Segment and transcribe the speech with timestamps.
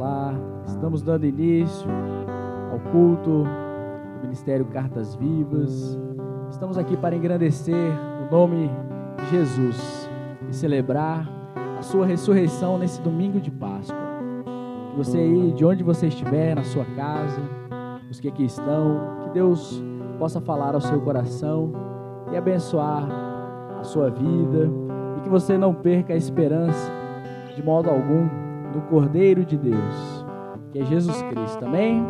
[0.00, 0.34] Lar.
[0.66, 1.86] Estamos dando início
[2.72, 5.98] ao culto do Ministério Cartas Vivas.
[6.50, 7.76] Estamos aqui para engrandecer
[8.26, 8.70] o nome
[9.18, 10.10] de Jesus
[10.48, 11.28] e celebrar
[11.78, 13.98] a sua ressurreição nesse domingo de Páscoa.
[14.90, 17.42] Que você aí, de onde você estiver, na sua casa,
[18.10, 19.84] os que aqui estão, que Deus
[20.18, 21.72] possa falar ao seu coração
[22.32, 23.06] e abençoar
[23.78, 24.70] a sua vida
[25.18, 26.90] e que você não perca a esperança
[27.54, 30.26] de modo algum do Cordeiro de Deus,
[30.72, 31.64] que é Jesus Cristo.
[31.64, 32.04] Amém?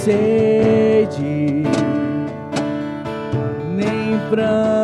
[0.00, 1.62] Sede,
[3.76, 4.79] nem pranto,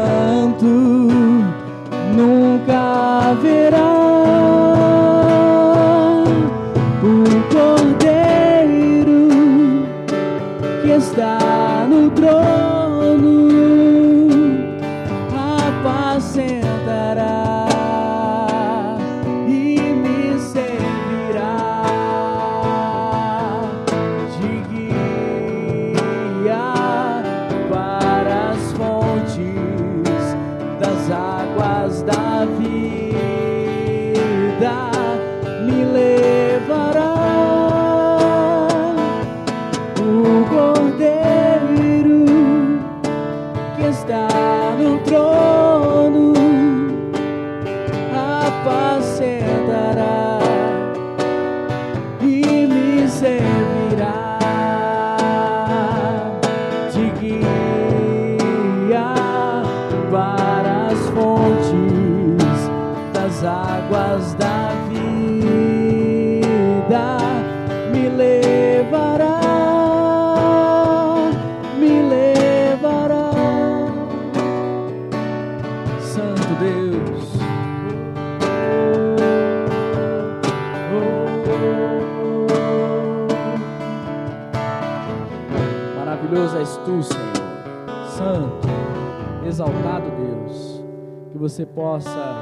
[91.77, 92.35] possa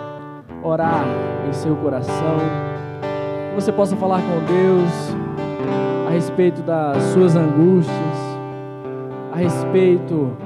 [0.62, 1.04] orar
[1.48, 2.38] em seu coração.
[3.50, 8.16] Que você possa falar com Deus a respeito das suas angústias,
[9.32, 10.36] a respeito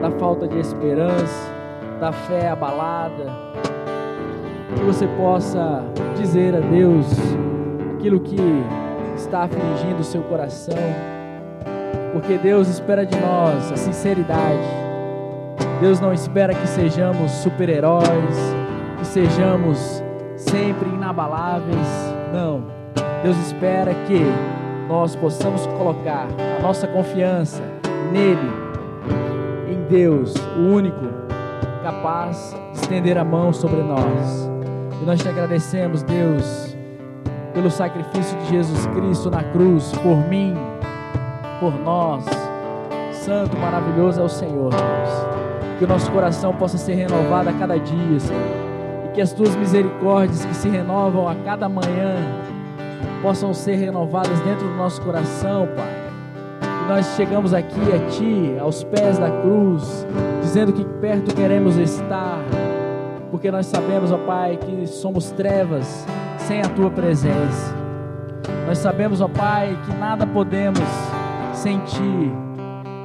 [0.00, 1.52] da falta de esperança,
[1.98, 3.26] da fé abalada.
[4.76, 5.82] Que você possa
[6.16, 7.06] dizer a Deus
[7.96, 8.36] aquilo que
[9.16, 10.76] está afligindo o seu coração,
[12.12, 14.85] porque Deus espera de nós a sinceridade.
[15.80, 18.54] Deus não espera que sejamos super-heróis,
[18.98, 20.02] que sejamos
[20.36, 22.14] sempre inabaláveis.
[22.32, 22.64] Não.
[23.22, 24.20] Deus espera que
[24.88, 26.28] nós possamos colocar
[26.58, 27.62] a nossa confiança
[28.10, 28.52] nele,
[29.68, 31.06] em Deus, o único
[31.82, 34.50] capaz de estender a mão sobre nós.
[35.02, 36.74] E nós te agradecemos, Deus,
[37.52, 40.54] pelo sacrifício de Jesus Cristo na cruz, por mim,
[41.60, 42.24] por nós.
[43.12, 45.35] Santo, maravilhoso é o Senhor, Deus.
[45.78, 48.42] Que o nosso coração possa ser renovado a cada dia, Senhor.
[49.06, 52.16] E que as tuas misericórdias que se renovam a cada manhã
[53.22, 56.06] possam ser renovadas dentro do nosso coração, Pai.
[56.88, 60.06] Nós chegamos aqui a Ti, aos pés da cruz,
[60.40, 62.38] dizendo que perto queremos estar,
[63.30, 66.06] porque nós sabemos, ó Pai, que somos trevas
[66.38, 67.74] sem a Tua presença.
[68.66, 70.78] Nós sabemos, ó Pai, que nada podemos
[71.52, 72.32] sem Ti.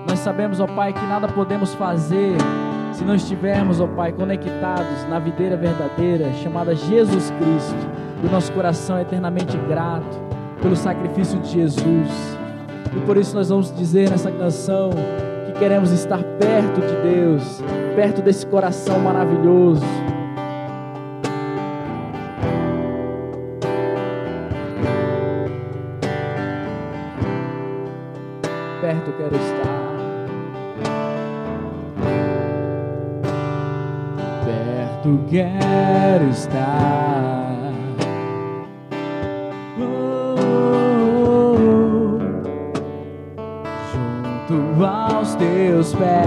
[0.07, 2.35] Nós sabemos, ó Pai, que nada podemos fazer
[2.91, 7.89] se não estivermos, ó Pai, conectados na videira verdadeira chamada Jesus Cristo.
[8.23, 10.19] O nosso coração é eternamente grato
[10.61, 12.38] pelo sacrifício de Jesus.
[12.95, 14.91] E por isso nós vamos dizer nessa canção
[15.45, 17.61] que queremos estar perto de Deus,
[17.95, 19.85] perto desse coração maravilhoso.
[28.81, 29.61] Perto quero estar.
[34.51, 37.71] Perto quero estar.
[39.80, 42.19] Oh, oh, oh.
[43.94, 46.21] Junto aos teus pés.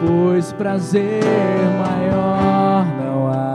[0.00, 1.22] Pois prazer
[1.78, 3.54] maior não há.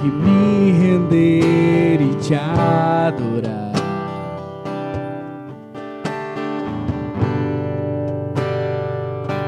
[0.00, 1.61] que me render
[2.22, 3.72] te adorar.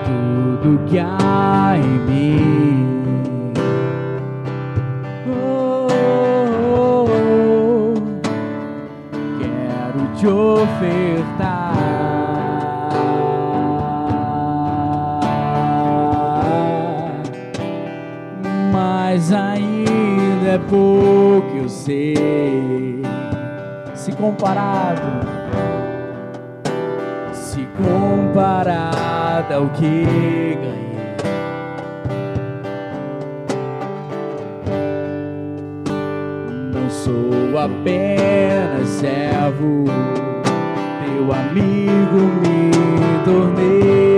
[0.05, 3.53] Tudo que há em mim.
[5.29, 5.87] Oh,
[6.67, 7.95] oh, oh,
[9.39, 11.14] quero te ofertar
[20.55, 23.03] é pouco eu sei.
[23.95, 25.27] Se comparado,
[27.33, 30.95] se comparado ao que ganhei.
[36.73, 39.85] Não sou apenas servo,
[41.05, 44.14] teu amigo me tornei.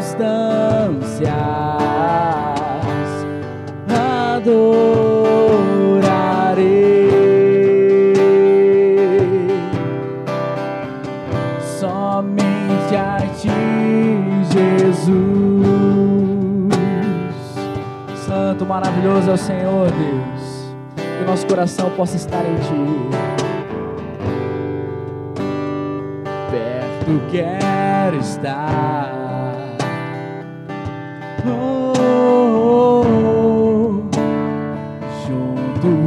[0.00, 1.30] Circunstâncias,
[3.88, 4.76] adorarei
[11.78, 13.48] somente a ti,
[14.52, 15.16] Jesus.
[18.26, 20.74] Santo, maravilhoso é o Senhor, Deus.
[20.96, 23.08] Que o nosso coração possa estar em ti.
[26.50, 29.25] Perto quero estar.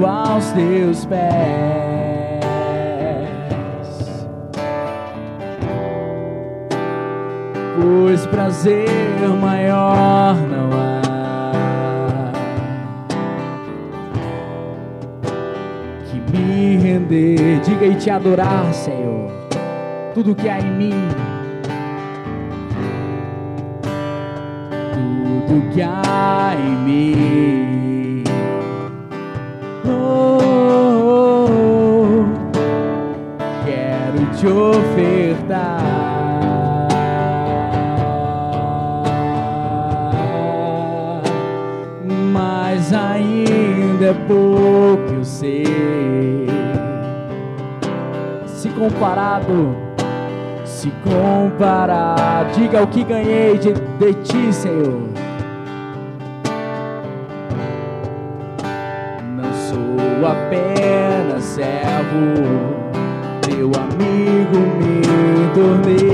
[0.06, 1.90] Aos teus pés.
[7.80, 8.88] pois prazer
[9.40, 11.02] maior não há.
[16.06, 19.32] Que me render, diga e te adorar, Senhor,
[20.14, 20.94] tudo que há em mim,
[24.94, 27.79] tudo que há em mim.
[34.40, 35.82] Te ofertar.
[42.32, 45.66] Mas ainda é pouco eu sei.
[48.46, 49.76] Se comparado,
[50.64, 55.02] se comparar, diga o que ganhei de, de ti, Senhor.
[59.36, 62.89] Não sou apenas servo
[64.58, 66.09] amigo me tornei.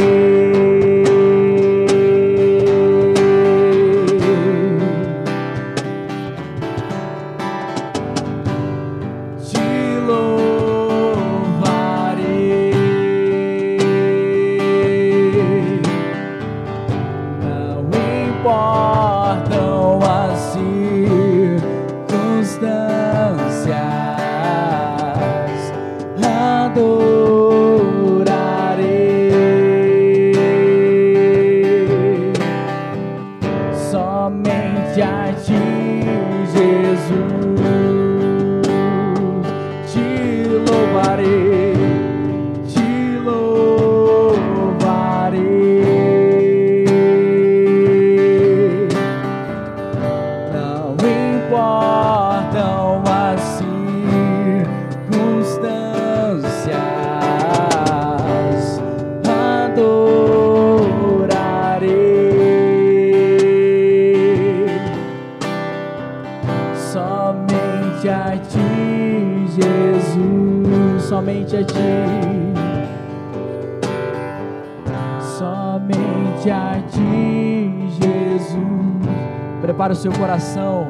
[80.36, 80.88] Coração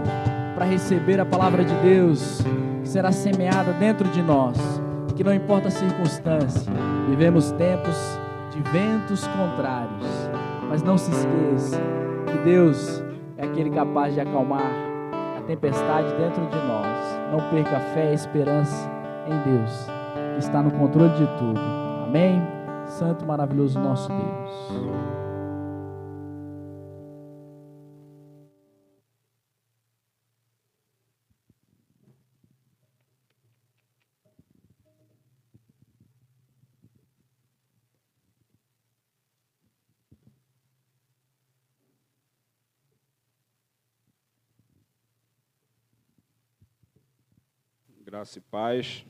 [0.56, 2.42] para receber a palavra de Deus
[2.82, 4.58] que será semeada dentro de nós.
[5.16, 6.74] Que não importa a circunstância,
[7.08, 7.96] vivemos tempos
[8.52, 10.04] de ventos contrários,
[10.68, 11.80] mas não se esqueça
[12.26, 13.04] que Deus
[13.38, 14.72] é aquele capaz de acalmar
[15.38, 16.98] a tempestade dentro de nós.
[17.32, 18.92] Não perca a fé e a esperança
[19.28, 19.88] em Deus,
[20.34, 21.62] que está no controle de tudo.
[22.08, 22.42] Amém?
[22.88, 25.05] Santo maravilhoso nosso Deus.
[48.16, 49.06] Graça e paz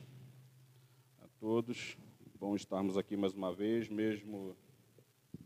[1.22, 1.96] a todos.
[2.40, 4.56] Bom estarmos aqui mais uma vez, mesmo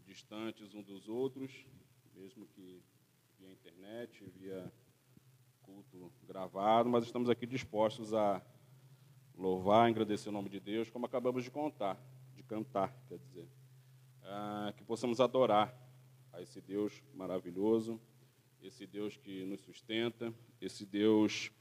[0.07, 1.67] distantes uns dos outros,
[2.14, 2.83] mesmo que
[3.38, 4.73] via internet, via
[5.61, 8.40] culto gravado, mas estamos aqui dispostos a
[9.37, 12.02] louvar, agradecer o nome de Deus, como acabamos de contar,
[12.35, 13.47] de cantar, quer dizer,
[14.23, 15.71] ah, que possamos adorar
[16.33, 18.00] a esse Deus maravilhoso,
[18.62, 21.52] esse Deus que nos sustenta, esse Deus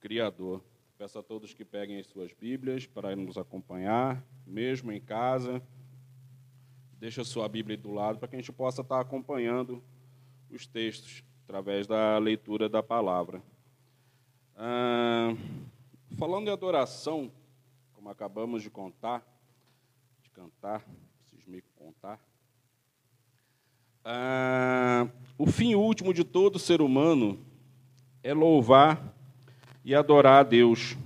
[0.00, 0.62] criador.
[0.96, 5.60] Peço a todos que peguem as suas Bíblias para nos acompanhar, mesmo em casa.
[7.00, 9.82] Deixa a sua Bíblia do lado para que a gente possa estar acompanhando
[10.48, 13.42] os textos através da leitura da palavra.
[14.54, 15.34] Ah,
[16.16, 17.30] falando em adoração,
[17.92, 19.26] como acabamos de contar,
[20.22, 20.86] de cantar,
[21.28, 22.20] preciso me contar.
[24.04, 27.44] Ah, o fim último de todo ser humano
[28.22, 29.12] é louvar
[29.84, 30.96] e adorar a Deus.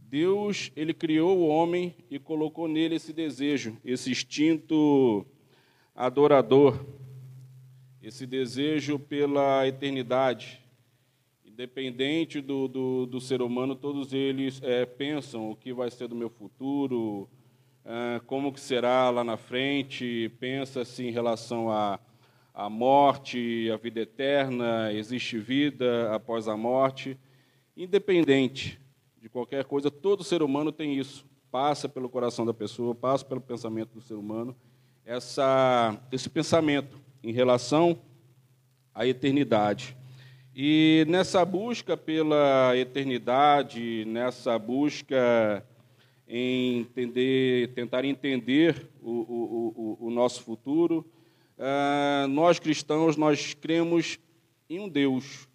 [0.00, 5.26] Deus, ele criou o homem e colocou nele esse desejo, esse instinto
[5.94, 6.82] adorador,
[8.02, 10.62] esse desejo pela eternidade.
[11.44, 16.16] Independente do, do, do ser humano, todos eles é, pensam o que vai ser do
[16.16, 17.28] meu futuro,
[17.84, 22.00] é, como que será lá na frente, pensa-se em relação à
[22.54, 27.16] a morte, a vida eterna, existe vida após a morte
[27.78, 28.80] independente
[29.20, 31.24] de qualquer coisa, todo ser humano tem isso.
[31.50, 34.54] Passa pelo coração da pessoa, passa pelo pensamento do ser humano,
[35.06, 37.98] essa, esse pensamento em relação
[38.92, 39.96] à eternidade.
[40.54, 45.64] E nessa busca pela eternidade, nessa busca
[46.26, 51.06] em entender, tentar entender o, o, o, o nosso futuro,
[51.56, 54.18] uh, nós cristãos nós cremos
[54.68, 55.47] em um Deus,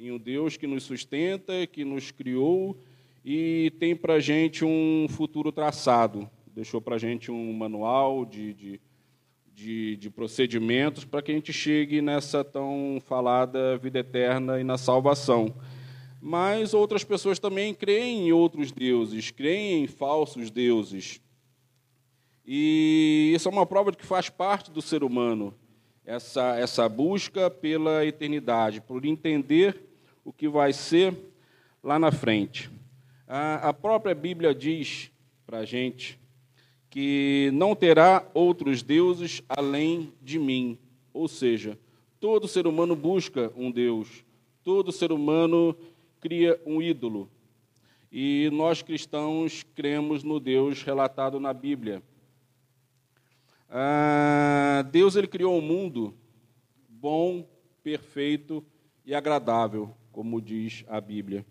[0.00, 2.76] em um Deus que nos sustenta, que nos criou
[3.22, 6.28] e tem para gente um futuro traçado.
[6.54, 8.80] Deixou para gente um manual de, de,
[9.52, 14.78] de, de procedimentos para que a gente chegue nessa tão falada vida eterna e na
[14.78, 15.54] salvação.
[16.18, 21.20] Mas outras pessoas também creem em outros deuses, creem em falsos deuses.
[22.46, 25.54] E isso é uma prova de que faz parte do ser humano,
[26.06, 29.89] essa, essa busca pela eternidade, por entender
[30.24, 31.16] o que vai ser
[31.82, 32.70] lá na frente.
[33.26, 35.10] A, própria Bíblia diz
[35.46, 36.18] para a gente
[36.88, 40.76] que não terá outros deuses além de mim.
[41.12, 41.78] Ou seja,
[42.18, 44.24] todo ser humano busca um Deus,
[44.64, 45.76] todo ser humano
[46.20, 47.30] cria um ídolo.
[48.10, 52.02] E nós cristãos cremos no Deus relatado na Bíblia.
[53.68, 56.12] Ah, Deus ele criou um mundo
[56.88, 57.48] bom,
[57.84, 58.64] perfeito
[59.06, 61.44] e agradável, como diz a Bíblia.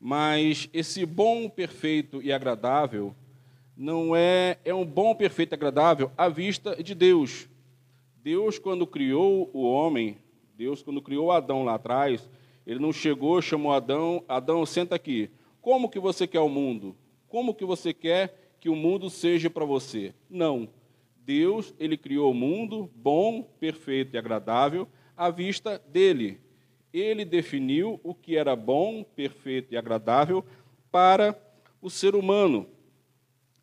[0.00, 3.14] Mas esse bom, perfeito e agradável
[3.76, 7.48] não é é um bom, perfeito e agradável à vista de Deus.
[8.22, 10.18] Deus quando criou o homem,
[10.56, 12.28] Deus quando criou Adão lá atrás,
[12.66, 15.30] ele não chegou, chamou Adão, Adão, senta aqui.
[15.60, 16.96] Como que você quer o mundo?
[17.28, 20.14] Como que você quer que o mundo seja para você?
[20.30, 20.68] Não.
[21.24, 26.40] Deus, ele criou o mundo bom, perfeito e agradável à vista dele.
[26.94, 30.44] Ele definiu o que era bom, perfeito e agradável
[30.92, 31.36] para
[31.82, 32.68] o ser humano.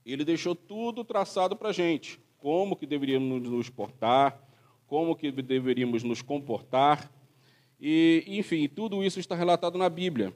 [0.05, 4.37] Ele deixou tudo traçado para a gente, como que deveríamos nos portar,
[4.85, 7.09] como que deveríamos nos comportar,
[7.79, 10.33] e enfim, tudo isso está relatado na Bíblia.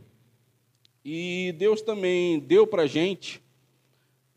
[1.04, 3.38] E Deus também deu para a gente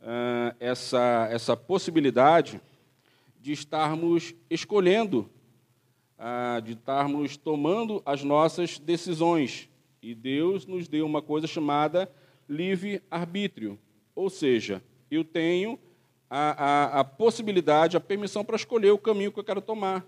[0.00, 2.60] uh, essa, essa possibilidade
[3.40, 5.30] de estarmos escolhendo,
[6.18, 9.68] uh, de estarmos tomando as nossas decisões.
[10.02, 12.10] E Deus nos deu uma coisa chamada
[12.48, 13.78] livre-arbítrio.
[14.14, 15.78] Ou seja, eu tenho
[16.28, 16.64] a,
[16.98, 20.04] a, a possibilidade, a permissão para escolher o caminho que eu quero tomar.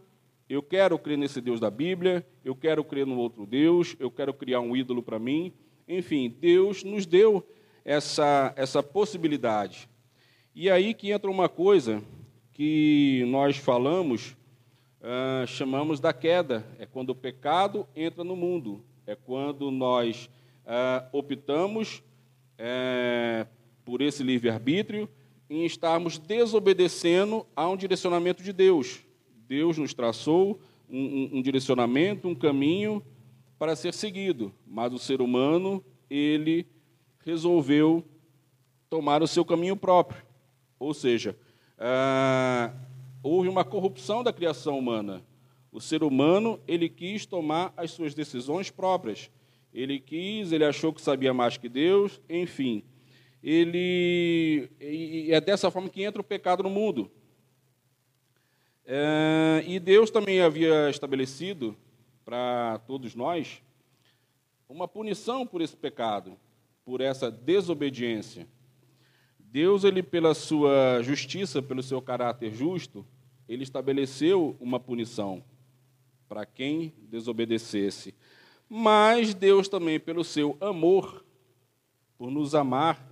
[0.48, 4.34] Eu quero crer nesse Deus da Bíblia, eu quero crer no outro Deus, eu quero
[4.34, 5.52] criar um ídolo para mim.
[5.86, 7.46] Enfim, Deus nos deu
[7.84, 9.88] essa, essa possibilidade.
[10.54, 12.02] E aí que entra uma coisa
[12.52, 14.36] que nós falamos,
[15.00, 16.67] uh, chamamos da queda.
[16.78, 18.84] É quando o pecado entra no mundo.
[19.06, 20.30] É quando nós
[20.65, 22.02] uh, optamos
[22.58, 23.49] uh,
[23.84, 25.08] por esse livre-arbítrio,
[25.49, 29.00] em estarmos desobedecendo a um direcionamento de Deus.
[29.49, 33.02] Deus nos traçou um, um, um direcionamento, um caminho
[33.58, 36.67] para ser seguido, mas o ser humano, ele
[37.25, 38.04] resolveu
[38.89, 40.23] tomar o seu caminho próprio.
[40.78, 41.36] Ou seja,
[41.78, 42.73] ah,
[43.23, 45.23] houve uma corrupção da criação humana.
[45.73, 49.30] O ser humano, ele quis tomar as suas decisões próprias.
[49.73, 52.83] Ele quis, ele achou que sabia mais que Deus, enfim
[53.43, 57.11] ele e é dessa forma que entra o pecado no mundo.
[58.85, 61.76] É, e Deus também havia estabelecido
[62.25, 63.63] para todos nós
[64.69, 66.37] uma punição por esse pecado,
[66.85, 68.47] por essa desobediência.
[69.52, 73.04] Deus, ele pela sua justiça, pelo seu caráter justo,
[73.49, 75.43] ele estabeleceu uma punição
[76.28, 78.15] para quem desobedecesse.
[78.69, 81.25] Mas Deus também, pelo seu amor,
[82.17, 83.04] por nos amar,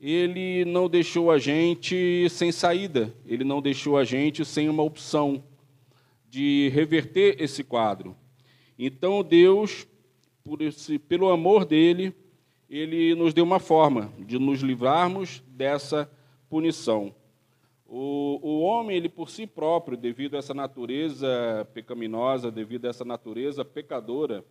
[0.00, 5.44] ele não deixou a gente sem saída, ele não deixou a gente sem uma opção
[6.26, 8.16] de reverter esse quadro.
[8.78, 9.86] Então Deus,
[10.60, 12.14] esse, pelo amor dele,
[12.68, 16.10] ele nos deu uma forma de nos livrarmos dessa
[16.48, 17.14] punição.
[17.88, 23.04] O, o homem, ele por si próprio, devido a essa natureza pecaminosa, devido a essa
[23.04, 24.44] natureza pecadora,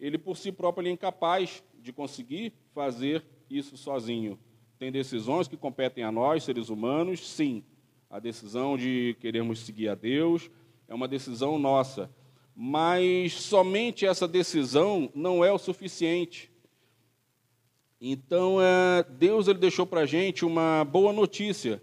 [0.00, 4.38] ele por si próprio ele é incapaz de conseguir fazer isso sozinho.
[4.78, 7.62] Tem decisões que competem a nós, seres humanos, sim.
[8.08, 10.50] A decisão de querermos seguir a Deus
[10.86, 12.10] é uma decisão nossa.
[12.56, 16.50] Mas somente essa decisão não é o suficiente.
[18.00, 21.82] Então, é, Deus ele deixou para a gente uma boa notícia,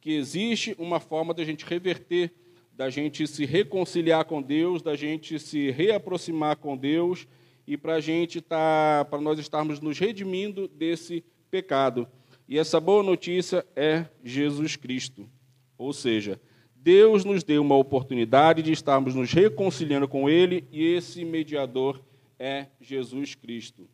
[0.00, 2.32] que existe uma forma da gente reverter,
[2.72, 7.26] da gente se reconciliar com Deus, da gente se reaproximar com Deus
[7.66, 12.06] e para a gente tá, para nós estarmos nos redimindo desse pecado.
[12.48, 15.28] E essa boa notícia é Jesus Cristo.
[15.76, 16.40] Ou seja,
[16.76, 22.00] Deus nos deu uma oportunidade de estarmos nos reconciliando com Ele e esse mediador
[22.38, 23.88] é Jesus Cristo.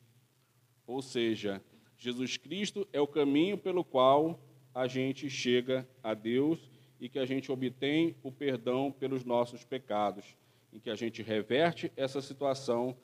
[0.86, 1.62] Ou seja,
[1.96, 4.40] Jesus Cristo é o caminho pelo qual
[4.74, 6.58] a gente chega a Deus
[7.00, 10.36] e que a gente obtém o perdão pelos nossos pecados,
[10.72, 12.96] em que a gente reverte essa situação,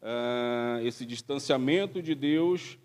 [0.00, 2.78] uh, esse distanciamento de Deus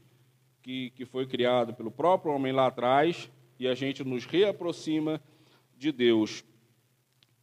[0.61, 5.21] que, que foi criado pelo próprio homem lá atrás e a gente nos reaproxima
[5.77, 6.43] de Deus.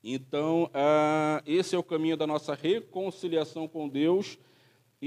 [0.03, 4.39] Então, ah, esse é o caminho da nossa reconciliação com Deus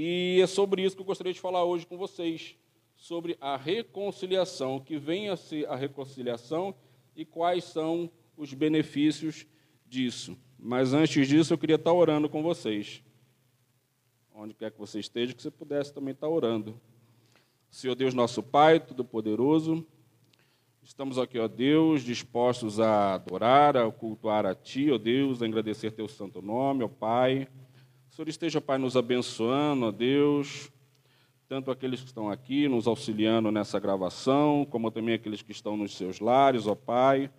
[0.00, 2.54] e é sobre isso que eu gostaria de falar hoje com vocês,
[2.96, 6.72] sobre a reconciliação, que vem a ser a reconciliação
[7.16, 9.44] e quais são os benefícios
[9.88, 10.38] disso.
[10.56, 13.02] Mas antes disso, eu queria estar orando com vocês.
[14.32, 16.80] Onde quer que você esteja, que você pudesse também estar orando.
[17.68, 19.84] Senhor Deus, nosso Pai, Todo-Poderoso,
[20.80, 25.90] estamos aqui, ó Deus, dispostos a adorar, a cultuar a Ti, ó Deus, a agradecer
[25.90, 27.48] Teu santo nome, ó Pai.
[28.18, 30.72] Senhor esteja, Pai, nos abençoando, ó Deus,
[31.48, 35.96] tanto aqueles que estão aqui nos auxiliando nessa gravação, como também aqueles que estão nos
[35.96, 37.30] seus lares, ó Pai.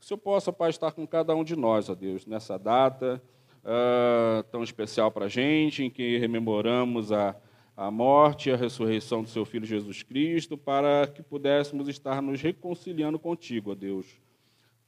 [0.00, 3.20] O Senhor possa, Pai, estar com cada um de nós, ó Deus, nessa data
[3.64, 7.34] uh, tão especial para a gente, em que rememoramos a
[7.76, 12.40] a morte e a ressurreição do seu Filho Jesus Cristo, para que pudéssemos estar nos
[12.40, 14.06] reconciliando contigo, ó Deus.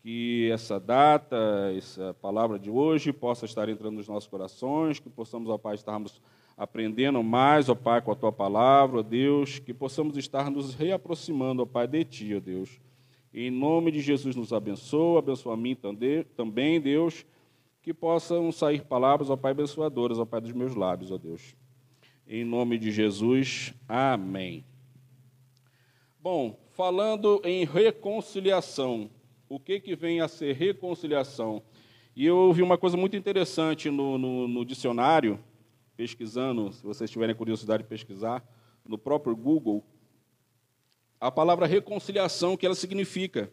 [0.02, 1.36] Que essa data,
[1.76, 6.22] essa palavra de hoje possa estar entrando nos nossos corações, que possamos, ó Pai, estarmos
[6.56, 11.62] aprendendo mais, ó Pai, com a Tua palavra, ó Deus, que possamos estar nos reaproximando,
[11.62, 12.80] ó Pai, de Ti, ó Deus.
[13.32, 15.76] Em nome de Jesus nos abençoa, abençoa a mim
[16.36, 17.26] também, Deus,
[17.82, 21.54] que possam sair palavras, ó Pai, abençoadoras, ó Pai, dos meus lábios, ó Deus.
[22.26, 24.64] Em nome de Jesus, amém.
[26.18, 29.10] Bom, falando em reconciliação,
[29.50, 31.60] o que, que vem a ser reconciliação?
[32.14, 35.40] E eu ouvi uma coisa muito interessante no, no, no dicionário,
[35.96, 38.44] pesquisando, se vocês tiverem curiosidade de pesquisar,
[38.86, 39.84] no próprio Google,
[41.20, 43.50] a palavra reconciliação, que ela significa.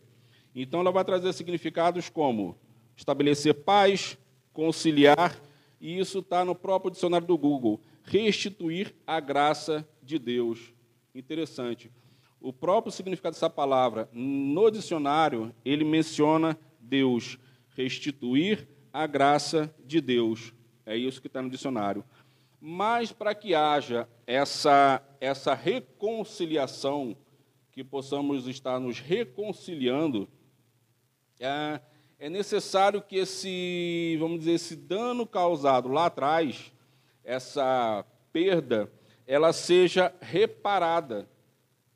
[0.54, 2.56] Então, ela vai trazer significados como
[2.96, 4.20] estabelecer paz,
[4.54, 5.42] conciliar,
[5.82, 10.74] e isso está no próprio dicionário do Google restituir a graça de Deus.
[11.14, 11.92] Interessante.
[12.40, 17.38] O próprio significado dessa palavra, no dicionário, ele menciona Deus,
[17.76, 20.54] restituir a graça de Deus.
[20.86, 22.04] É isso que está no dicionário.
[22.60, 27.16] Mas para que haja essa, essa reconciliação,
[27.72, 30.28] que possamos estar nos reconciliando,
[31.40, 31.80] é,
[32.18, 36.74] é necessário que esse, vamos dizer, esse dano causado lá atrás,
[37.24, 38.92] essa perda
[39.28, 41.30] ela seja reparada.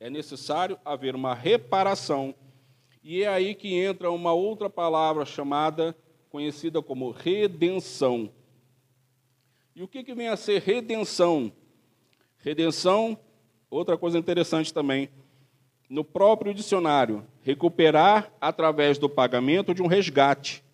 [0.02, 2.34] É necessário haver uma reparação.
[3.04, 5.96] E é aí que entra uma outra palavra chamada,
[6.28, 8.28] conhecida como redenção.
[9.76, 11.52] E o que, que vem a ser redenção?
[12.38, 13.16] Redenção,
[13.70, 15.08] outra coisa interessante também,
[15.88, 20.64] no próprio dicionário, recuperar através do pagamento de um resgate.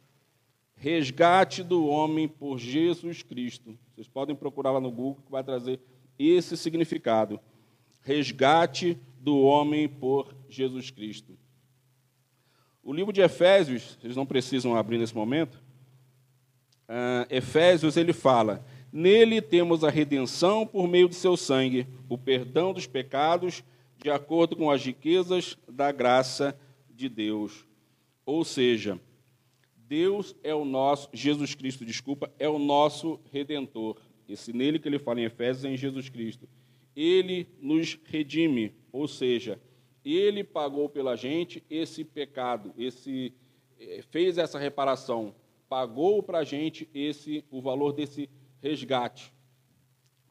[0.74, 3.78] Resgate do homem por Jesus Cristo.
[3.94, 5.78] Vocês podem procurar lá no Google que vai trazer
[6.18, 7.38] esse significado.
[8.00, 11.38] Resgate do homem por Jesus Cristo.
[12.82, 15.62] O livro de Efésios, vocês não precisam abrir nesse momento.
[16.88, 22.72] Uh, Efésios ele fala: Nele temos a redenção por meio de seu sangue, o perdão
[22.72, 23.62] dos pecados,
[23.98, 27.66] de acordo com as riquezas da graça de Deus.
[28.24, 28.98] Ou seja,
[29.76, 34.00] Deus é o nosso, Jesus Cristo, desculpa, é o nosso redentor.
[34.26, 36.48] Esse nele que ele fala em Efésios é em Jesus Cristo.
[37.00, 39.60] Ele nos redime, ou seja,
[40.04, 43.32] ele pagou pela gente esse pecado, esse
[43.78, 45.32] eh, fez essa reparação,
[45.68, 48.28] pagou para a gente esse o valor desse
[48.60, 49.32] resgate,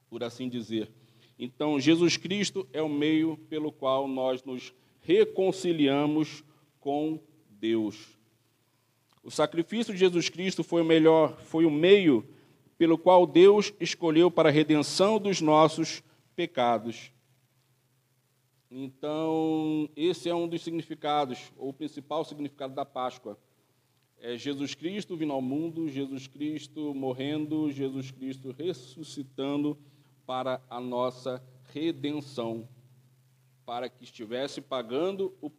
[0.09, 0.91] por assim dizer.
[1.39, 6.43] Então, Jesus Cristo é o meio pelo qual nós nos reconciliamos
[6.81, 7.17] com
[7.49, 8.17] Deus.
[9.23, 12.27] O sacrifício de Jesus Cristo foi o melhor, foi o meio
[12.77, 16.03] pelo qual Deus escolheu para a redenção dos nossos
[16.37, 17.11] pecados.
[18.69, 23.39] Então, esse é um dos significados, ou o principal significado da Páscoa.
[24.19, 29.75] É Jesus Cristo vindo ao mundo, Jesus Cristo morrendo, Jesus Cristo ressuscitando
[30.27, 32.69] para a nossa redenção,
[33.65, 35.49] para que estivesse pagando o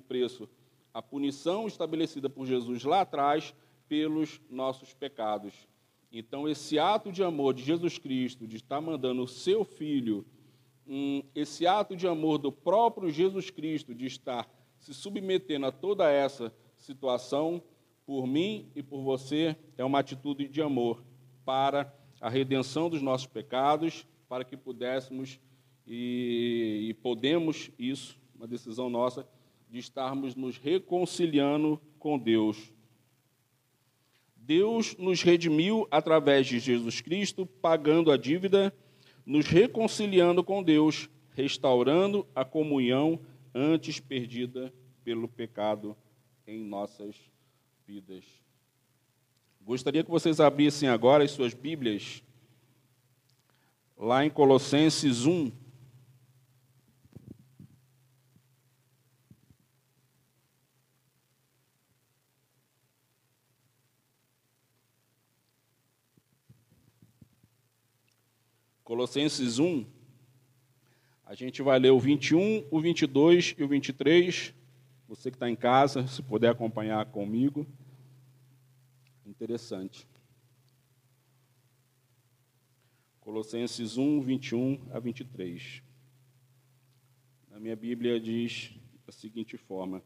[0.00, 0.48] preço
[0.92, 3.54] a punição estabelecida por Jesus lá atrás
[3.88, 5.52] pelos nossos pecados.
[6.16, 10.24] Então, esse ato de amor de Jesus Cristo, de estar mandando o seu filho,
[10.86, 14.48] um, esse ato de amor do próprio Jesus Cristo, de estar
[14.78, 17.60] se submetendo a toda essa situação,
[18.06, 21.02] por mim e por você, é uma atitude de amor
[21.44, 25.40] para a redenção dos nossos pecados, para que pudéssemos
[25.84, 29.26] e, e podemos isso, uma decisão nossa,
[29.68, 32.72] de estarmos nos reconciliando com Deus.
[34.46, 38.74] Deus nos redimiu através de Jesus Cristo, pagando a dívida,
[39.24, 43.18] nos reconciliando com Deus, restaurando a comunhão
[43.54, 44.70] antes perdida
[45.02, 45.96] pelo pecado
[46.46, 47.16] em nossas
[47.86, 48.24] vidas.
[49.62, 52.22] Gostaria que vocês abrissem agora as suas Bíblias,
[53.96, 55.50] lá em Colossenses 1.
[68.84, 69.86] Colossenses 1,
[71.24, 74.54] a gente vai ler o 21, o 22 e o 23.
[75.08, 77.66] Você que está em casa, se puder acompanhar comigo.
[79.24, 80.06] Interessante.
[83.20, 85.82] Colossenses 1, 21 a 23.
[87.50, 88.70] Na minha Bíblia diz
[89.06, 90.02] da seguinte forma: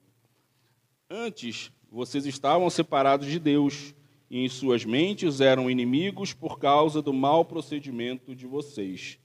[1.10, 3.92] Antes vocês estavam separados de Deus
[4.30, 9.18] e em suas mentes eram inimigos por causa do mau procedimento de vocês.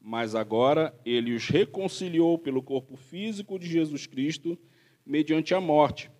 [0.00, 4.58] Mas agora ele os reconciliou pelo corpo físico de Jesus Cristo
[5.04, 6.10] mediante a morte,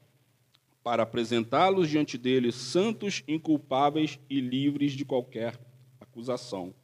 [0.83, 5.59] para apresentá-los diante dele santos, inculpáveis e livres de qualquer
[6.01, 6.75] acusação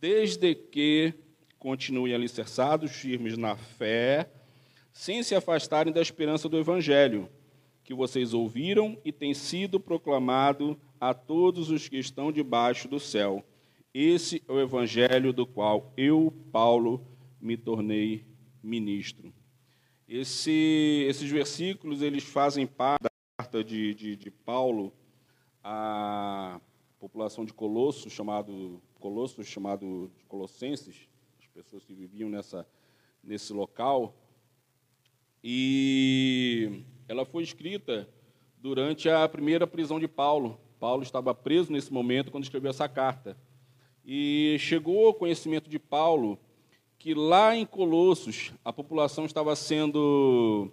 [0.00, 1.12] desde que
[1.58, 4.30] continuem alicerçados, firmes na fé,
[4.92, 7.28] sem se afastarem da esperança do Evangelho,
[7.90, 13.44] que vocês ouviram e tem sido proclamado a todos os que estão debaixo do céu.
[13.92, 17.04] Esse é o Evangelho do qual eu, Paulo,
[17.40, 18.24] me tornei
[18.62, 19.34] ministro.
[20.08, 24.92] Esse, esses versículos eles fazem parte da carta de, de, de Paulo
[25.64, 26.60] à
[27.00, 31.08] população de Colosso, chamado Colossos, chamado Colossenses,
[31.40, 32.64] as pessoas que viviam nessa,
[33.20, 34.14] nesse local.
[35.42, 38.08] E ela foi escrita
[38.56, 40.60] durante a primeira prisão de Paulo.
[40.78, 43.36] Paulo estava preso nesse momento quando escreveu essa carta.
[44.04, 46.38] E chegou ao conhecimento de Paulo
[47.00, 50.70] que lá em Colossos a população estava sendo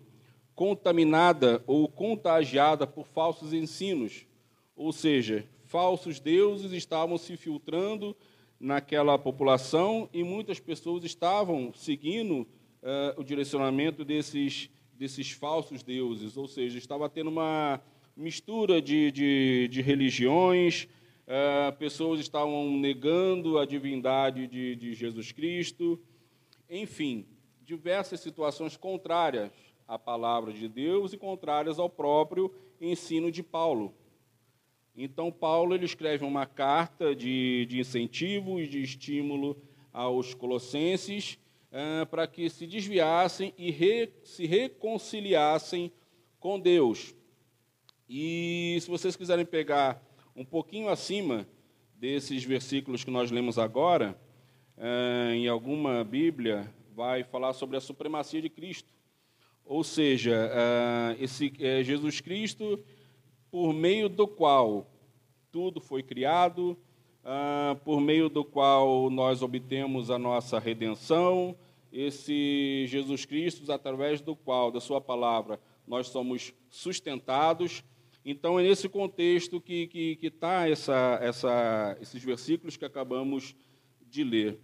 [0.53, 4.27] contaminada ou contagiada por falsos ensinos,
[4.75, 8.15] ou seja, falsos deuses estavam se filtrando
[8.59, 16.47] naquela população e muitas pessoas estavam seguindo uh, o direcionamento desses, desses falsos deuses, ou
[16.47, 17.81] seja, estava tendo uma
[18.15, 20.87] mistura de, de, de religiões,
[21.27, 25.99] uh, pessoas estavam negando a divindade de, de Jesus Cristo,
[26.69, 27.25] enfim,
[27.63, 29.51] diversas situações contrárias
[29.87, 33.93] à palavra de Deus e contrárias ao próprio ensino de Paulo.
[34.95, 39.55] Então, Paulo ele escreve uma carta de, de incentivo e de estímulo
[39.93, 41.37] aos colossenses
[41.71, 45.91] uh, para que se desviassem e re, se reconciliassem
[46.39, 47.15] com Deus.
[48.09, 50.01] E se vocês quiserem pegar
[50.35, 51.47] um pouquinho acima
[51.95, 54.19] desses versículos que nós lemos agora,
[54.77, 58.93] uh, em alguma Bíblia, vai falar sobre a supremacia de Cristo.
[59.65, 61.51] Ou seja, uh, esse,
[61.83, 62.83] Jesus Cristo
[63.49, 64.87] por meio do qual
[65.51, 66.77] tudo foi criado,
[67.27, 71.55] uh, por meio do qual nós obtemos a nossa redenção,
[71.91, 77.83] esse Jesus Cristo, através do qual, da Sua palavra, nós somos sustentados.
[78.23, 83.55] Então, é nesse contexto que está que, que tá essa, essa, esses versículos que acabamos
[84.09, 84.59] de ler.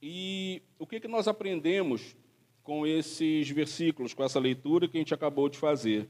[0.00, 2.16] E o que, que nós aprendemos
[2.62, 6.08] com esses versículos, com essa leitura que a gente acabou de fazer?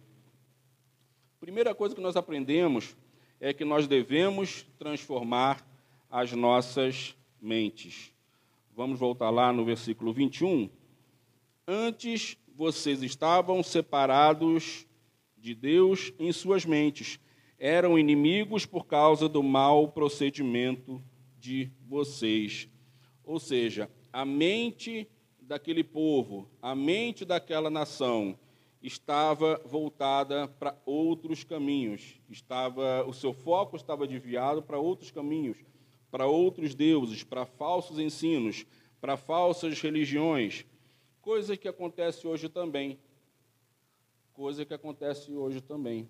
[1.40, 2.96] Primeira coisa que nós aprendemos
[3.40, 5.71] é que nós devemos transformar
[6.12, 8.12] as nossas mentes.
[8.76, 10.68] Vamos voltar lá no versículo 21.
[11.66, 14.86] Antes vocês estavam separados
[15.38, 17.18] de Deus em suas mentes,
[17.58, 21.02] eram inimigos por causa do mau procedimento
[21.40, 22.68] de vocês.
[23.24, 25.08] Ou seja, a mente
[25.40, 28.38] daquele povo, a mente daquela nação,
[28.82, 32.20] estava voltada para outros caminhos.
[32.28, 35.56] Estava, o seu foco estava desviado para outros caminhos,
[36.12, 38.66] para outros deuses, para falsos ensinos,
[39.00, 40.66] para falsas religiões.
[41.22, 42.98] Coisa que acontece hoje também.
[44.34, 46.06] Coisa que acontece hoje também.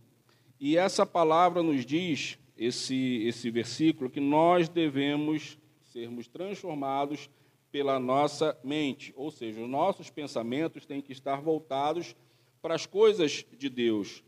[0.58, 7.30] E essa palavra nos diz, esse, esse versículo, que nós devemos sermos transformados
[7.70, 12.16] pela nossa mente, ou seja, os nossos pensamentos têm que estar voltados
[12.60, 14.24] para as coisas de Deus.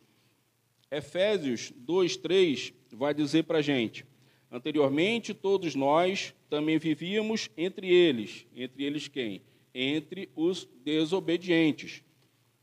[0.90, 4.06] Efésios 2:3 vai dizer para a gente:
[4.54, 9.42] anteriormente todos nós também vivíamos entre eles, entre eles quem?
[9.74, 12.04] Entre os desobedientes,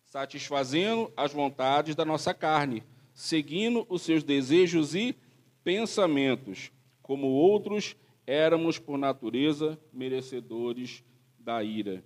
[0.06, 2.82] satisfazendo as vontades da nossa carne,
[3.14, 5.14] seguindo os seus desejos e
[5.66, 11.04] pensamentos, como outros éramos por natureza merecedores
[11.38, 12.02] da ira,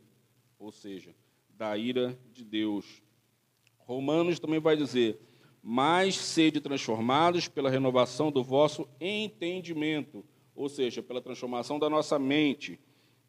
[0.57, 1.13] ou seja,
[1.55, 3.03] da ira de Deus.
[3.77, 5.19] Romanos também vai dizer:
[5.67, 10.23] mas sede transformados pela renovação do vosso entendimento,
[10.56, 12.80] ou seja, pela transformação da nossa mente,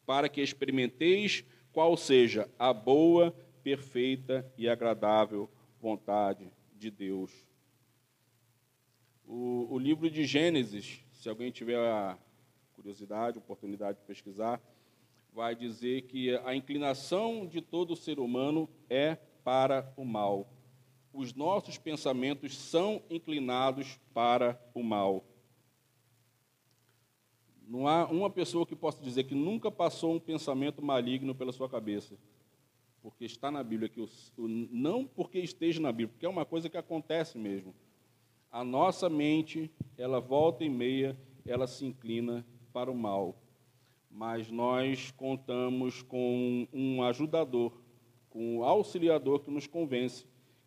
[0.04, 7.32] para que experimenteis qual seja a boa, perfeita e agradável vontade de Deus.
[9.26, 12.18] O, o livro de Gênesis, se alguém tiver a,
[12.74, 14.60] curiosidade, oportunidade de pesquisar,
[15.32, 20.46] vai dizer que a inclinação de todo ser humano é para o mal.
[21.16, 25.24] Os nossos pensamentos são inclinados para o mal.
[27.66, 31.70] Não há uma pessoa que possa dizer que nunca passou um pensamento maligno pela sua
[31.70, 32.18] cabeça.
[33.02, 36.68] Porque está na Bíblia que o, não porque esteja na Bíblia, porque é uma coisa
[36.68, 37.74] que acontece mesmo.
[38.52, 43.34] A nossa mente, ela volta e meia, ela se inclina para o mal.
[44.10, 47.72] Mas nós contamos com um ajudador,
[48.28, 50.26] com um auxiliador que nos convence,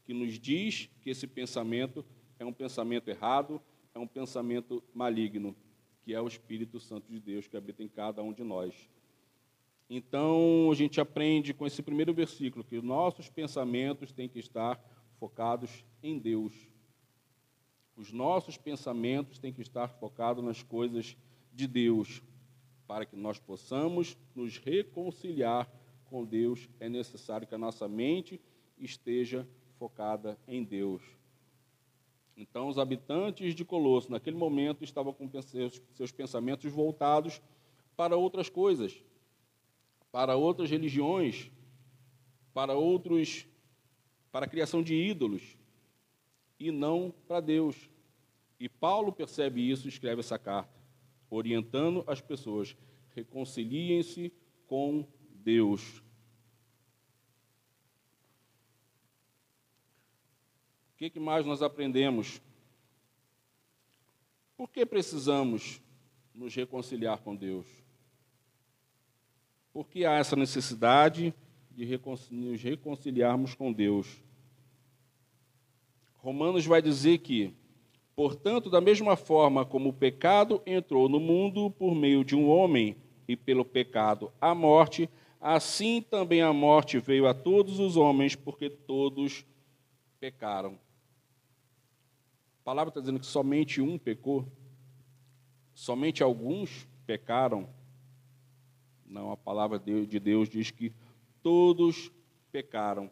[0.09, 2.03] que nos diz que esse pensamento
[2.39, 3.61] é um pensamento errado,
[3.93, 5.55] é um pensamento maligno
[6.01, 8.73] que é o Espírito Santo de Deus que habita em cada um de nós.
[9.87, 14.83] Então, a gente aprende com esse primeiro versículo que nossos pensamentos têm que estar
[15.19, 16.55] focados em Deus.
[17.95, 21.15] Os nossos pensamentos têm que estar focados nas coisas
[21.53, 22.23] de Deus.
[22.87, 25.71] Para que nós possamos nos reconciliar
[26.05, 28.41] com Deus, é necessário que a nossa mente
[28.75, 29.47] esteja
[29.79, 31.01] focada em Deus.
[32.35, 35.29] Então, os habitantes de Colosso, naquele momento, estavam com
[35.93, 37.41] seus pensamentos voltados
[37.95, 39.01] para outras coisas,
[40.11, 41.49] para outras religiões,
[42.53, 43.45] para outros,
[44.31, 45.57] para a criação de ídolos,
[46.59, 47.89] e não para Deus.
[48.59, 50.77] E Paulo percebe isso e escreve essa carta,
[51.29, 52.75] orientando as pessoas:
[53.15, 54.31] reconciliem-se
[54.67, 55.05] com
[55.43, 56.03] Deus.
[60.99, 62.41] Que, que mais nós aprendemos?
[64.57, 65.81] Por que precisamos
[66.35, 67.65] nos reconciliar com Deus?
[69.71, 71.33] Por que há essa necessidade
[71.71, 71.99] de
[72.31, 74.21] nos reconciliarmos com Deus?
[76.17, 77.53] Romanos vai dizer que,
[78.13, 82.97] portanto, da mesma forma como o pecado entrou no mundo por meio de um homem
[83.25, 85.09] e pelo pecado a morte,
[85.39, 89.45] assim também a morte veio a todos os homens, porque todos
[90.19, 90.77] pecaram
[92.69, 94.47] palavra está dizendo que somente um pecou,
[95.73, 97.67] somente alguns pecaram.
[99.07, 100.93] Não, a palavra de Deus diz que
[101.41, 102.11] todos
[102.51, 103.09] pecaram.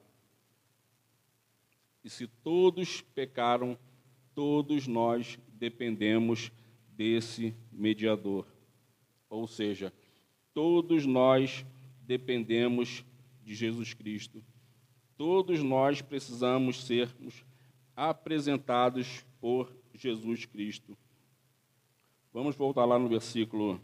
[2.04, 3.76] E se todos pecaram,
[4.36, 6.52] todos nós dependemos
[6.96, 8.46] desse mediador.
[9.28, 9.91] Ou seja,
[10.54, 11.65] todos nós
[12.04, 13.04] dependemos
[13.43, 14.43] de Jesus Cristo.
[15.17, 17.43] Todos nós precisamos sermos
[17.96, 20.97] apresentados por Jesus Cristo.
[22.34, 23.82] Vamos voltar lá no versículo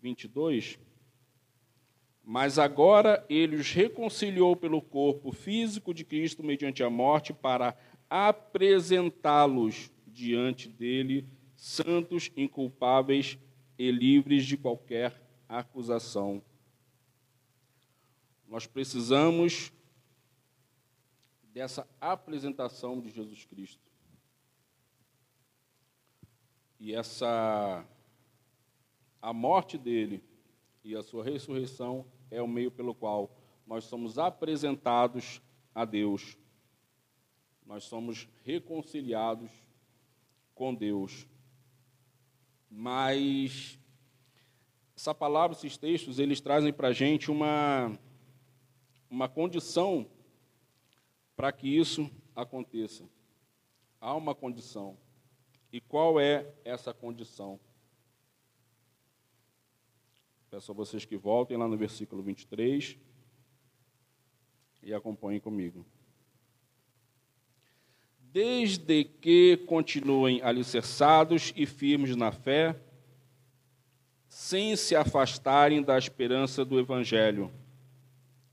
[0.00, 0.78] 22.
[2.24, 7.76] Mas agora ele os reconciliou pelo corpo físico de Cristo mediante a morte para
[8.08, 13.38] apresentá-los diante dele santos, inculpáveis
[13.78, 16.42] e livres de qualquer acusação.
[18.48, 19.72] Nós precisamos
[21.52, 23.82] dessa apresentação de Jesus Cristo.
[26.78, 27.84] E essa
[29.20, 30.24] a morte dele
[30.82, 33.36] e a sua ressurreição é o meio pelo qual
[33.66, 35.42] nós somos apresentados
[35.74, 36.38] a Deus.
[37.66, 39.50] Nós somos reconciliados
[40.54, 41.26] com Deus.
[42.70, 43.78] Mas
[44.96, 47.92] essa palavra, esses textos, eles trazem para a gente uma,
[49.10, 50.06] uma condição
[51.40, 53.08] para que isso aconteça.
[53.98, 54.98] Há uma condição.
[55.72, 57.58] E qual é essa condição?
[60.50, 62.98] Peço a vocês que voltem lá no versículo 23
[64.82, 65.86] e acompanhem comigo.
[68.18, 72.78] Desde que continuem alicerçados e firmes na fé,
[74.28, 77.50] sem se afastarem da esperança do Evangelho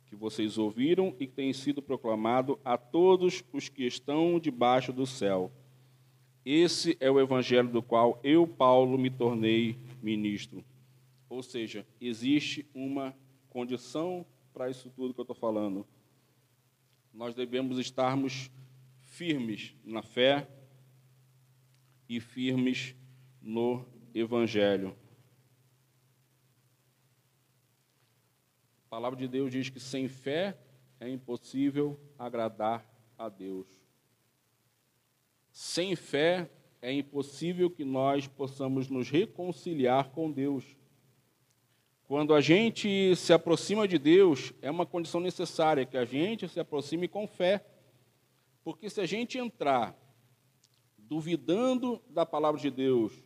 [0.08, 5.06] que vocês ouviram e que tem sido proclamado a todos os que estão debaixo do
[5.06, 5.52] céu.
[6.46, 10.64] Esse é o evangelho do qual eu, Paulo, me tornei ministro.
[11.30, 13.14] Ou seja, existe uma
[13.50, 15.86] condição para isso tudo que eu estou falando.
[17.14, 18.50] Nós devemos estarmos
[19.04, 20.48] firmes na fé
[22.08, 22.96] e firmes
[23.42, 24.96] no evangelho.
[28.88, 30.58] A palavra de Deus diz que sem fé
[30.98, 33.68] é impossível agradar a Deus.
[35.52, 36.50] Sem fé
[36.82, 40.64] é impossível que nós possamos nos reconciliar com Deus.
[42.06, 46.58] Quando a gente se aproxima de Deus, é uma condição necessária que a gente se
[46.58, 47.66] aproxime com fé.
[48.64, 49.94] Porque se a gente entrar
[50.98, 53.22] duvidando da palavra de Deus,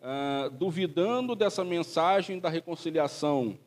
[0.00, 3.58] ah, duvidando dessa mensagem da reconciliação,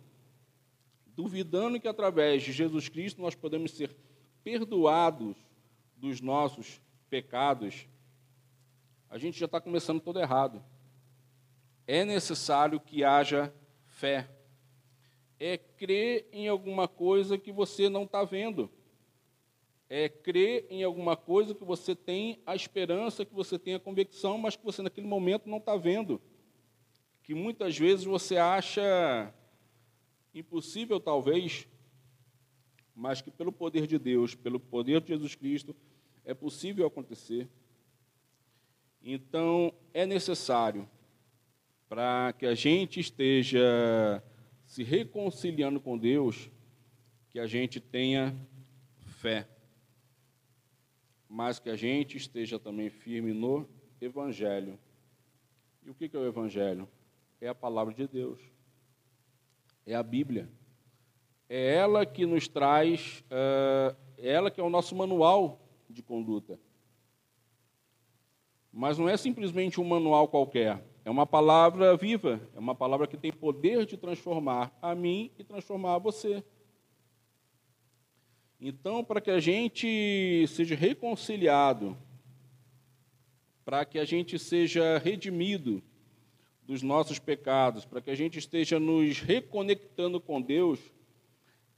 [1.19, 3.93] duvidando que através de Jesus Cristo nós podemos ser
[4.41, 5.35] perdoados
[5.97, 7.85] dos nossos pecados,
[9.09, 10.63] a gente já está começando todo errado.
[11.85, 13.53] É necessário que haja
[13.85, 14.29] fé.
[15.37, 18.71] É crer em alguma coisa que você não está vendo.
[19.89, 24.37] É crer em alguma coisa que você tem a esperança, que você tem a convicção,
[24.37, 26.21] mas que você naquele momento não está vendo.
[27.21, 29.33] Que muitas vezes você acha
[30.33, 31.67] impossível, talvez,
[32.95, 35.75] mas que pelo poder de Deus, pelo poder de Jesus Cristo,
[36.25, 37.47] é possível acontecer.
[39.01, 40.87] Então, é necessário,
[41.87, 44.23] para que a gente esteja
[44.65, 46.49] se reconciliando com Deus,
[47.29, 48.35] que a gente tenha
[49.19, 49.47] fé,
[51.27, 53.67] mas que a gente esteja também firme no
[54.01, 54.77] Evangelho.
[55.83, 56.87] E o que é o Evangelho?
[57.41, 58.39] É a palavra de Deus,
[59.91, 60.47] é a Bíblia.
[61.49, 65.59] É ela que nos traz, é ela que é o nosso manual
[65.89, 66.59] de conduta.
[68.71, 70.83] Mas não é simplesmente um manual qualquer.
[71.03, 75.43] É uma palavra viva, é uma palavra que tem poder de transformar a mim e
[75.43, 76.43] transformar a você.
[78.61, 81.97] Então, para que a gente seja reconciliado,
[83.65, 85.81] para que a gente seja redimido
[86.69, 90.79] dos nossos pecados, para que a gente esteja nos reconectando com Deus,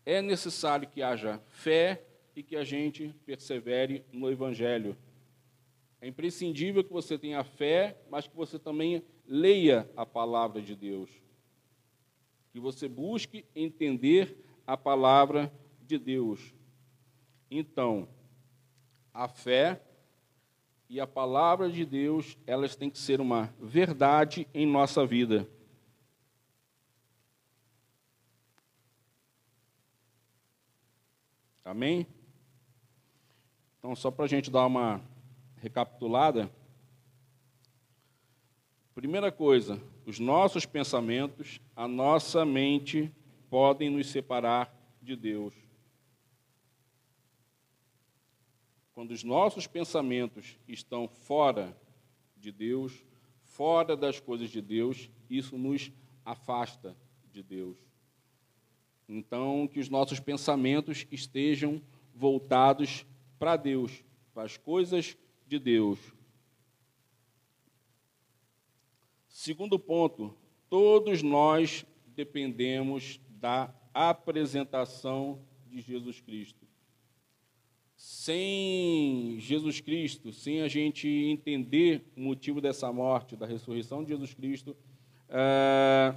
[0.06, 2.04] é necessário que haja fé
[2.36, 4.98] e que a gente persevere no Evangelho.
[6.02, 11.10] É imprescindível que você tenha fé, mas que você também leia a palavra de Deus.
[12.52, 15.50] Que você busque entender a palavra
[15.88, 16.54] de Deus.
[17.50, 18.10] Então,
[19.14, 19.82] a fé
[20.92, 25.50] e a palavra de Deus, elas têm que ser uma verdade em nossa vida.
[31.64, 32.06] Amém?
[33.80, 35.02] Então, só para a gente dar uma
[35.56, 36.52] recapitulada.
[38.94, 43.10] Primeira coisa, os nossos pensamentos, a nossa mente
[43.50, 45.54] podem nos separar de Deus.
[48.94, 51.78] Quando os nossos pensamentos estão fora
[52.38, 53.04] de Deus,
[53.44, 55.92] fora das coisas de Deus, isso nos
[56.26, 56.96] afasta
[57.32, 57.78] de Deus.
[59.08, 61.82] Então, que os nossos pensamentos estejam
[62.14, 63.06] voltados
[63.38, 65.18] para Deus, para as coisas
[65.48, 66.00] de Deus.
[69.28, 70.36] Segundo ponto,
[70.70, 76.71] todos nós dependemos da apresentação de Jesus Cristo.
[78.04, 84.34] Sem Jesus Cristo, sem a gente entender o motivo dessa morte, da ressurreição de Jesus
[84.34, 84.76] Cristo,
[85.30, 86.16] é,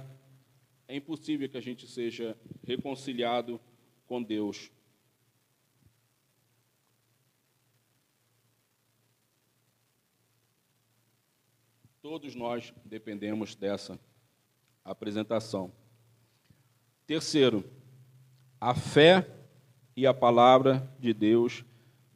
[0.87, 3.61] é impossível que a gente seja reconciliado
[4.07, 4.71] com Deus.
[12.01, 13.99] Todos nós dependemos dessa
[14.83, 15.71] apresentação.
[17.05, 17.63] Terceiro,
[18.59, 19.29] a fé
[19.95, 21.63] e a palavra de Deus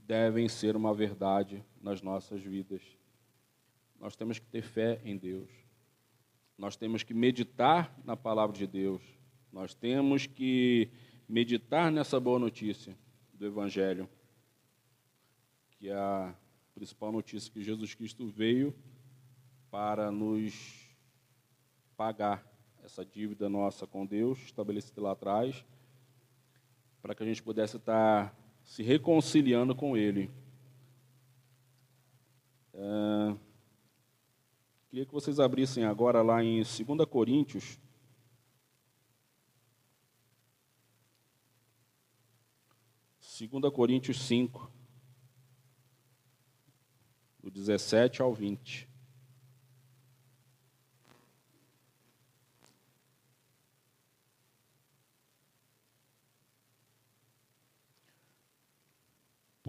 [0.09, 2.81] devem ser uma verdade nas nossas vidas.
[3.99, 5.47] Nós temos que ter fé em Deus.
[6.57, 9.03] Nós temos que meditar na palavra de Deus.
[9.53, 10.89] Nós temos que
[11.27, 12.97] meditar nessa boa notícia
[13.35, 14.09] do Evangelho,
[15.69, 16.33] que é a
[16.73, 18.73] principal notícia que Jesus Cristo veio
[19.69, 20.89] para nos
[21.95, 22.43] pagar
[22.83, 25.63] essa dívida nossa com Deus, estabelecida lá atrás,
[26.99, 28.35] para que a gente pudesse estar
[28.69, 30.29] se reconciliando com Ele.
[32.71, 33.35] É,
[34.87, 37.79] queria que vocês abrissem agora lá em 2 Coríntios.
[43.19, 44.71] Segunda Coríntios 5,
[47.41, 48.88] do 17 ao 20.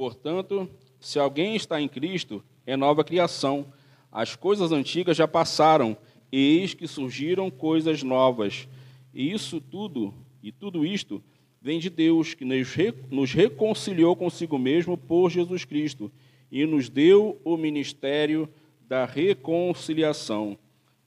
[0.01, 0.67] Portanto,
[0.99, 3.67] se alguém está em Cristo, é nova criação.
[4.11, 5.95] As coisas antigas já passaram,
[6.33, 8.67] eis que surgiram coisas novas.
[9.13, 11.23] E isso tudo, e tudo isto,
[11.61, 16.11] vem de Deus, que nos reconciliou consigo mesmo por Jesus Cristo
[16.51, 18.49] e nos deu o ministério
[18.89, 20.57] da reconciliação.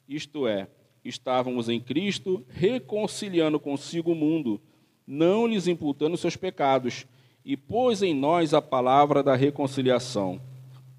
[0.08, 0.68] Isto é,
[1.04, 4.62] estávamos em Cristo reconciliando consigo o mundo,
[5.08, 7.08] não lhes imputando seus pecados
[7.44, 10.42] e pôs em nós a palavra da reconciliação,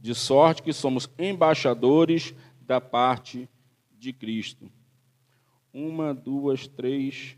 [0.00, 3.48] de sorte que somos embaixadores da parte
[3.98, 4.70] de Cristo.
[5.72, 7.36] Uma, duas, três,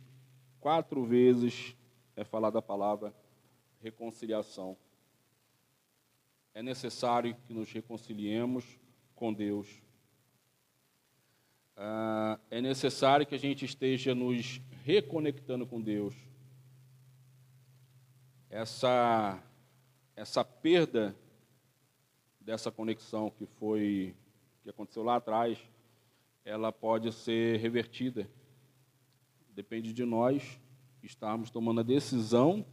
[0.61, 1.77] quatro vezes
[2.17, 3.15] é falada a palavra
[3.81, 4.77] reconciliação.
[6.53, 8.65] É necessário que nos reconciliemos
[9.15, 9.69] com Deus.
[11.77, 16.15] Ah, é necessário que a gente esteja nos reconectando com Deus.
[18.49, 19.43] Essa,
[20.15, 21.17] essa perda
[22.41, 24.15] dessa conexão que foi
[24.63, 25.59] que aconteceu lá atrás,
[26.45, 28.29] ela pode ser revertida.
[29.55, 30.61] Depende de nós
[31.03, 32.65] estarmos tomando a decisão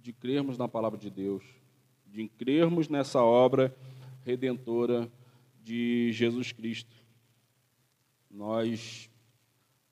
[0.00, 1.44] de crermos na palavra de Deus,
[2.06, 3.74] de crermos nessa obra
[4.24, 5.10] redentora
[5.62, 6.94] de Jesus Cristo.
[8.30, 9.10] Nós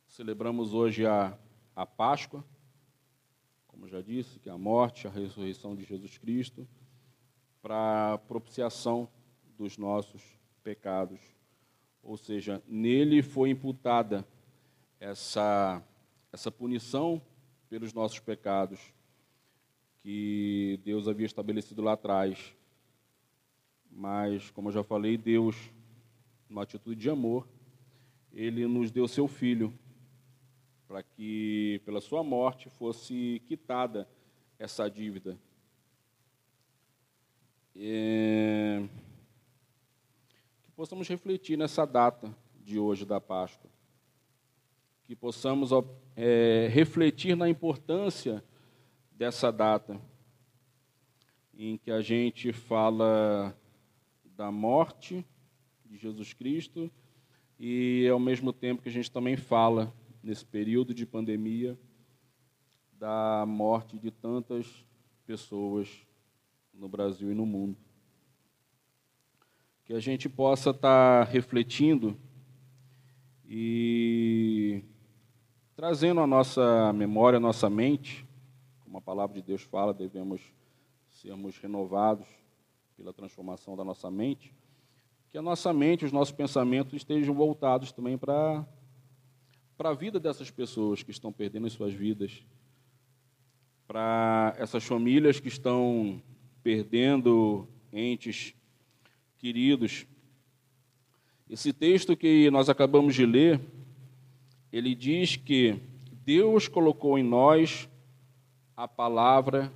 [0.07, 1.37] celebramos hoje a,
[1.75, 2.45] a Páscoa,
[3.79, 6.66] como já disse, que é a morte, a ressurreição de Jesus Cristo
[7.62, 9.09] para propiciação
[9.57, 10.20] dos nossos
[10.64, 11.20] pecados.
[12.03, 14.26] Ou seja, nele foi imputada
[14.99, 15.81] essa,
[16.33, 17.22] essa punição
[17.68, 18.81] pelos nossos pecados
[20.01, 22.53] que Deus havia estabelecido lá atrás.
[23.89, 25.55] Mas, como eu já falei, Deus,
[26.49, 27.47] numa atitude de amor,
[28.33, 29.72] ele nos deu seu filho
[30.89, 34.09] para que, pela sua morte, fosse quitada
[34.59, 35.39] essa dívida.
[37.76, 38.82] É,
[40.62, 42.34] que possamos refletir nessa data
[42.64, 43.70] de hoje da Páscoa,
[45.05, 45.70] que possamos
[46.16, 48.43] é, refletir na importância
[49.12, 50.01] dessa data,
[51.55, 53.55] em que a gente fala
[54.36, 55.22] da morte
[55.84, 56.91] de Jesus Cristo
[57.59, 59.93] e, ao mesmo tempo, que a gente também fala,
[60.29, 61.79] nesse período de pandemia,
[62.93, 64.66] da morte de tantas
[65.26, 66.07] pessoas
[66.74, 67.79] no Brasil e no mundo.
[69.87, 72.14] Que a gente possa estar refletindo
[73.49, 74.85] e
[75.74, 78.26] trazendo a nossa memória, a nossa mente,
[78.85, 80.43] como a palavra de Deus fala, devemos
[81.09, 82.26] sermos renovados
[82.99, 84.55] pela transformação da nossa mente,
[85.31, 88.66] que a nossa mente, os nossos pensamentos estejam voltados também para
[89.79, 92.43] para a vida dessas pessoas que estão perdendo as suas vidas,
[93.87, 96.20] para essas famílias que estão
[96.64, 98.55] perdendo entes
[99.39, 100.05] queridos.
[101.49, 103.61] Esse texto que nós acabamos de ler,
[104.72, 105.81] ele diz que
[106.24, 107.89] Deus colocou em nós
[108.76, 109.72] a palavra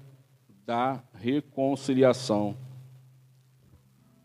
[0.66, 2.56] da reconciliação.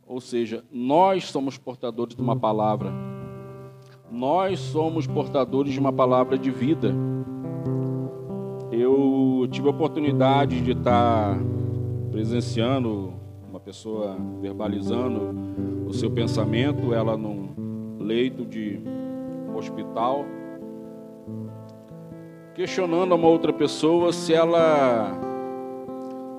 [0.08, 3.17] Ou seja, nós somos portadores de uma palavra.
[4.12, 6.94] Nós somos portadores de uma palavra de vida.
[8.72, 11.38] Eu tive a oportunidade de estar
[12.12, 13.14] presenciando
[13.50, 15.36] uma pessoa verbalizando
[15.88, 18.80] o seu pensamento, ela num leito de
[19.56, 20.26] hospital,
[22.56, 25.12] questionando uma outra pessoa se ela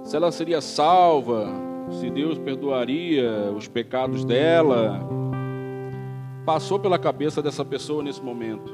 [0.04, 1.48] se ela seria salva,
[1.90, 5.17] se Deus perdoaria os pecados dela.
[6.48, 8.72] Passou pela cabeça dessa pessoa nesse momento,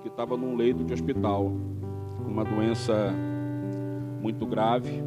[0.00, 1.50] que estava num leito de hospital,
[2.18, 3.12] com uma doença
[4.22, 5.02] muito grave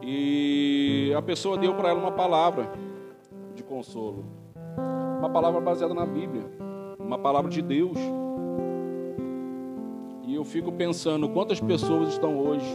[0.00, 2.70] e a pessoa deu para ela uma palavra
[3.56, 4.24] de consolo.
[5.18, 6.44] Uma palavra baseada na Bíblia.
[6.96, 7.98] Uma palavra de Deus.
[10.22, 12.72] E eu fico pensando quantas pessoas estão hoje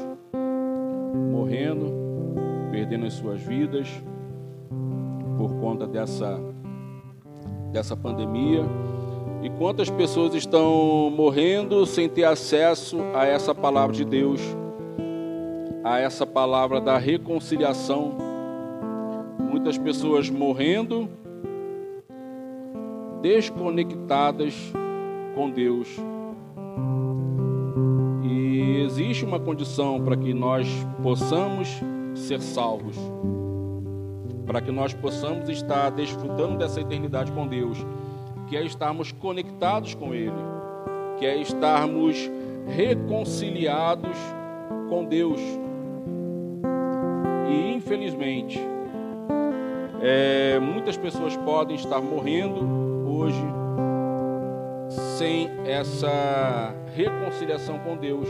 [1.32, 1.90] morrendo,
[2.70, 3.88] perdendo as suas vidas
[5.38, 6.49] por conta dessa
[7.72, 8.64] dessa pandemia.
[9.42, 14.42] E quantas pessoas estão morrendo sem ter acesso a essa palavra de Deus
[15.84, 18.16] a essa palavra da reconciliação.
[19.38, 21.10] Muitas pessoas morrendo,
[23.22, 24.54] desconectadas
[25.36, 25.88] com Deus.
[28.24, 30.68] E existe uma condição para que nós
[31.02, 31.68] possamos
[32.14, 32.96] ser salvos,
[34.50, 37.78] para que nós possamos estar desfrutando dessa eternidade com Deus,
[38.48, 40.34] que é estarmos conectados com Ele,
[41.20, 42.18] que é estarmos
[42.66, 44.18] reconciliados
[44.90, 45.40] com Deus.
[47.48, 48.60] E infelizmente,
[50.02, 53.46] é, muitas pessoas podem estar morrendo hoje
[55.20, 58.28] sem essa reconciliação com Deus.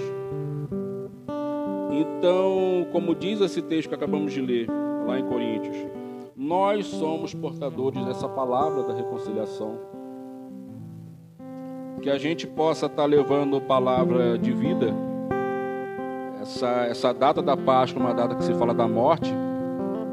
[1.94, 4.68] Então, como diz esse texto que acabamos de ler
[5.08, 5.99] lá em Coríntios,
[6.40, 9.78] nós somos portadores dessa palavra da reconciliação.
[12.02, 14.96] Que a gente possa estar levando palavra de vida
[16.42, 19.34] essa, essa data da Páscoa é uma data que se fala da morte,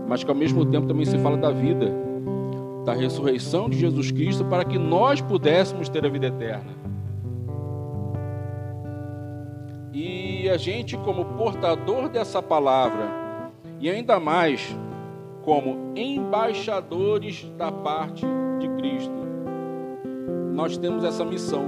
[0.09, 2.05] mas que ao mesmo tempo também se fala da vida.
[2.85, 6.71] da ressurreição de Jesus Cristo para que nós pudéssemos ter a vida eterna.
[9.93, 13.09] E a gente, como portador dessa palavra,
[13.81, 14.77] e ainda mais
[15.47, 18.27] como embaixadores da parte
[18.59, 19.15] de Cristo,
[20.53, 21.63] nós temos essa missão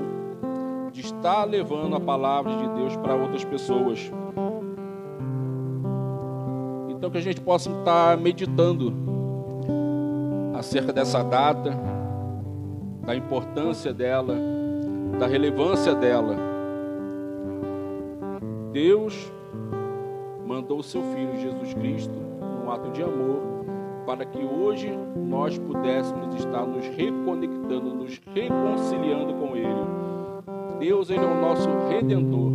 [0.90, 4.10] de estar levando a palavra de Deus para outras pessoas.
[6.90, 8.92] Então que a gente possa estar meditando
[10.58, 11.70] acerca dessa data,
[13.06, 14.34] da importância dela,
[15.20, 16.34] da relevância dela.
[18.72, 19.32] Deus
[20.44, 22.14] mandou o seu filho Jesus Cristo
[22.64, 23.57] num ato de amor
[24.09, 29.84] para que hoje nós pudéssemos estar nos reconectando, nos reconciliando com ele.
[30.78, 32.52] Deus ele é o nosso redentor.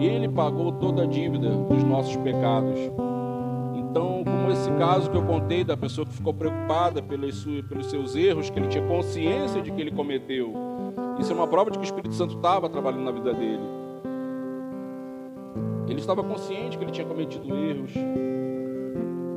[0.00, 2.76] Ele pagou toda a dívida dos nossos pecados.
[3.76, 8.16] Então, como esse caso que eu contei da pessoa que ficou preocupada pelos, pelos seus
[8.16, 10.52] erros, que ele tinha consciência de que ele cometeu,
[11.16, 13.62] isso é uma prova de que o Espírito Santo estava trabalhando na vida dele.
[15.86, 17.92] Ele estava consciente que ele tinha cometido erros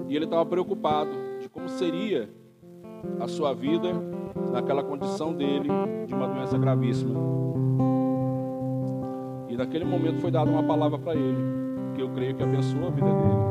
[0.08, 2.30] e ele estava preocupado de como seria
[3.20, 3.89] a sua vida
[4.51, 5.70] naquela condição dele
[6.05, 7.20] de uma doença gravíssima.
[9.49, 12.89] E naquele momento foi dada uma palavra para ele, que eu creio que abençoou a
[12.89, 13.47] vida dele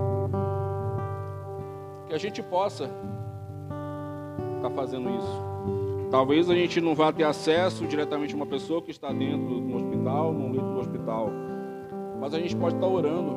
[2.07, 5.47] que a gente possa estar tá fazendo isso.
[6.11, 9.77] Talvez a gente não vá ter acesso diretamente a uma pessoa que está dentro do
[9.77, 11.31] hospital, no leito do hospital,
[12.21, 13.37] mas a gente pode estar tá orando,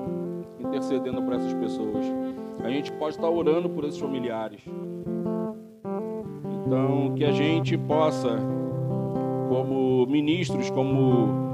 [0.59, 2.05] intercedendo por essas pessoas.
[2.63, 4.63] A gente pode estar orando por esses familiares.
[6.65, 8.37] Então, que a gente possa,
[9.49, 11.49] como ministros, como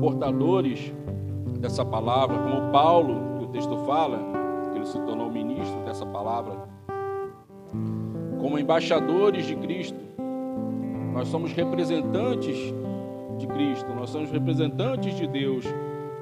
[0.00, 0.92] portadores
[1.60, 4.18] dessa palavra, como Paulo, que o texto fala,
[4.72, 6.54] que ele se tornou ministro dessa palavra.
[8.40, 9.98] Como embaixadores de Cristo,
[11.12, 12.56] nós somos representantes
[13.38, 15.64] de Cristo, nós somos representantes de Deus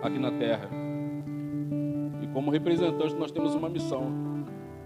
[0.02, 0.68] aqui na terra.
[2.22, 4.02] E como representantes, nós temos uma missão,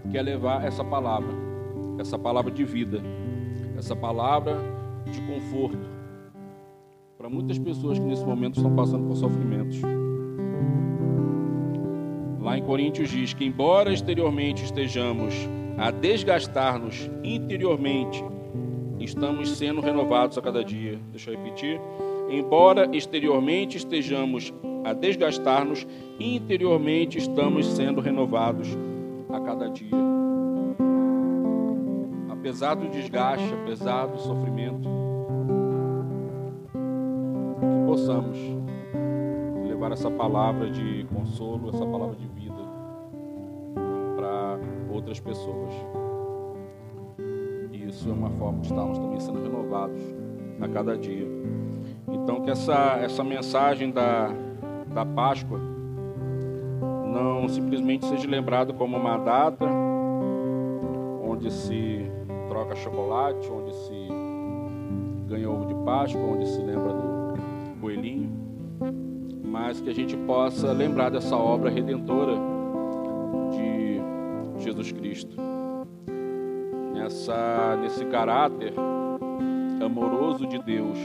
[0.09, 1.33] que é levar essa palavra,
[1.99, 3.01] essa palavra de vida,
[3.77, 4.57] essa palavra
[5.11, 5.97] de conforto
[7.17, 9.81] para muitas pessoas que nesse momento estão passando por sofrimentos.
[12.39, 15.33] Lá em Coríntios diz que, embora exteriormente estejamos
[15.77, 18.23] a desgastar-nos, interiormente
[18.99, 20.99] estamos sendo renovados a cada dia.
[21.11, 21.81] Deixa eu repetir.
[22.29, 24.53] Embora exteriormente estejamos
[24.85, 25.87] a desgastar-nos,
[26.19, 28.77] interiormente estamos sendo renovados
[29.29, 29.97] a cada dia.
[32.29, 34.87] Apesar do desgaste, apesar do sofrimento,
[37.59, 38.37] que possamos
[39.67, 42.55] levar essa palavra de consolo, essa palavra de vida
[44.15, 44.59] para
[44.91, 45.73] outras pessoas.
[47.71, 50.01] Isso é uma forma de estarmos também sendo renovados
[50.61, 51.27] a cada dia.
[52.07, 54.29] Então que essa, essa mensagem da,
[54.93, 55.76] da Páscoa
[57.47, 59.65] não simplesmente seja lembrado como uma data
[61.23, 62.11] onde se
[62.49, 64.07] troca chocolate, onde se
[65.27, 68.29] ganha ovo de Páscoa, onde se lembra do coelhinho,
[69.45, 72.33] mas que a gente possa lembrar dessa obra redentora
[73.51, 75.37] de Jesus Cristo.
[76.93, 78.73] Nessa, nesse caráter
[79.81, 80.97] amoroso de Deus,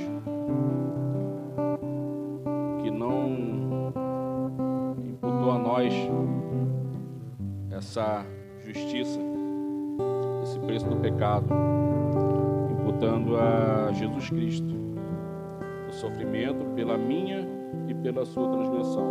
[2.83, 3.93] que não
[5.07, 5.93] imputou a nós
[7.93, 8.25] essa
[8.65, 9.21] justiça,
[10.43, 11.47] esse preço do pecado,
[12.71, 14.75] imputando a Jesus Cristo
[15.91, 17.47] o sofrimento pela minha
[17.87, 19.07] e pela sua transgressão.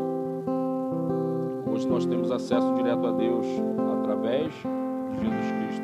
[1.71, 3.45] Hoje nós temos acesso direto a Deus
[3.99, 5.80] através de Jesus Cristo,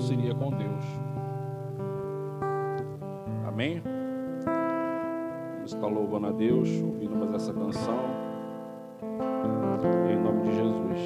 [0.00, 0.84] reconcilia com Deus.
[3.46, 3.82] Amém?
[5.56, 8.00] Vamos estar louvando a Deus, ouvindo mais essa canção.
[10.10, 10.98] Em nome de Jesus.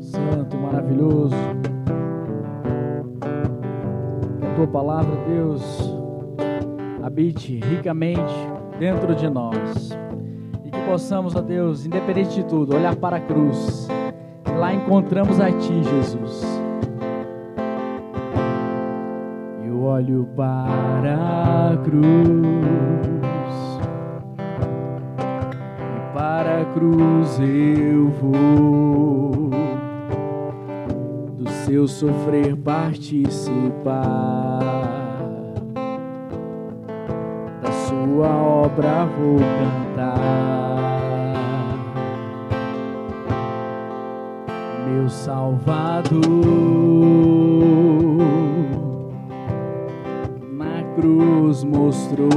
[0.00, 1.36] Santo, maravilhoso.
[4.42, 5.94] A tua palavra, Deus,
[7.02, 9.90] habite ricamente dentro de nós.
[10.64, 13.88] E que possamos, ó Deus, independente de tudo, olhar para a cruz.
[14.46, 16.64] E lá encontramos a Ti, Jesus
[19.94, 22.04] olho para a cruz
[25.94, 29.50] e para cruz eu vou
[31.38, 33.84] do seu sofrer participar,
[38.14, 40.68] sua obra vou cantar,
[44.86, 46.22] meu Salvador
[50.52, 52.30] na cruz mostrou.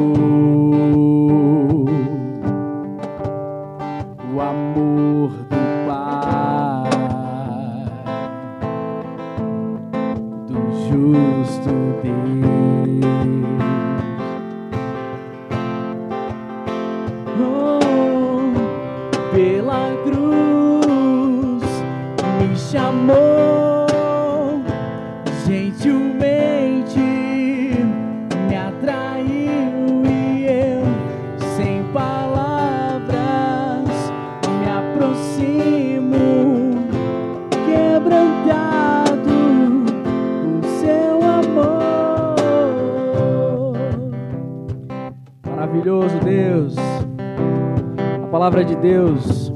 [48.38, 49.52] Palavra de Deus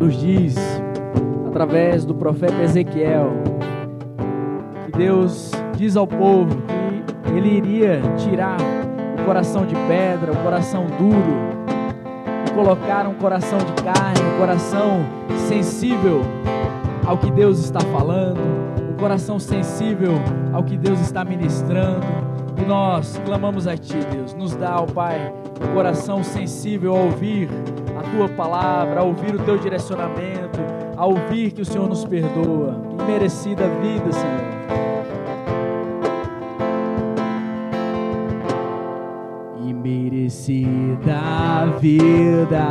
[0.00, 0.56] nos diz,
[1.46, 3.34] através do profeta Ezequiel,
[4.86, 6.56] que Deus diz ao povo
[7.22, 8.56] que ele iria tirar
[9.20, 11.36] o coração de pedra, o coração duro,
[12.48, 15.04] e colocar um coração de carne, um coração
[15.46, 16.22] sensível
[17.06, 18.40] ao que Deus está falando,
[18.90, 20.14] um coração sensível
[20.50, 22.06] ao que Deus está ministrando.
[22.56, 25.30] E nós clamamos a Ti, Deus, nos dá, ó Pai,
[25.60, 27.50] um coração sensível a ouvir
[28.12, 30.60] Tua palavra, a ouvir o Teu direcionamento,
[30.96, 32.78] a ouvir que o Senhor nos perdoa.
[32.90, 34.52] Que merecida vida, Senhor.
[39.64, 41.20] e merecida
[41.80, 42.68] vida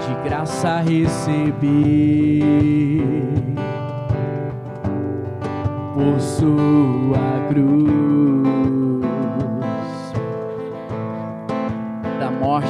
[0.00, 2.42] de graça recebi
[5.94, 8.13] por sua cruz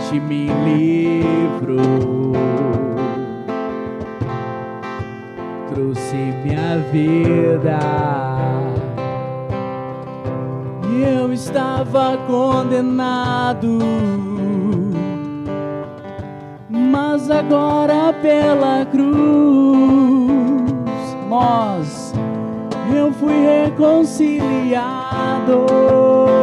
[0.05, 2.33] morte me livrou
[5.73, 7.79] trouxe minha vida.
[11.07, 13.79] Eu estava condenado,
[16.69, 19.05] mas agora pela cruz
[21.29, 22.13] nós
[22.95, 26.34] eu fui reconciliado.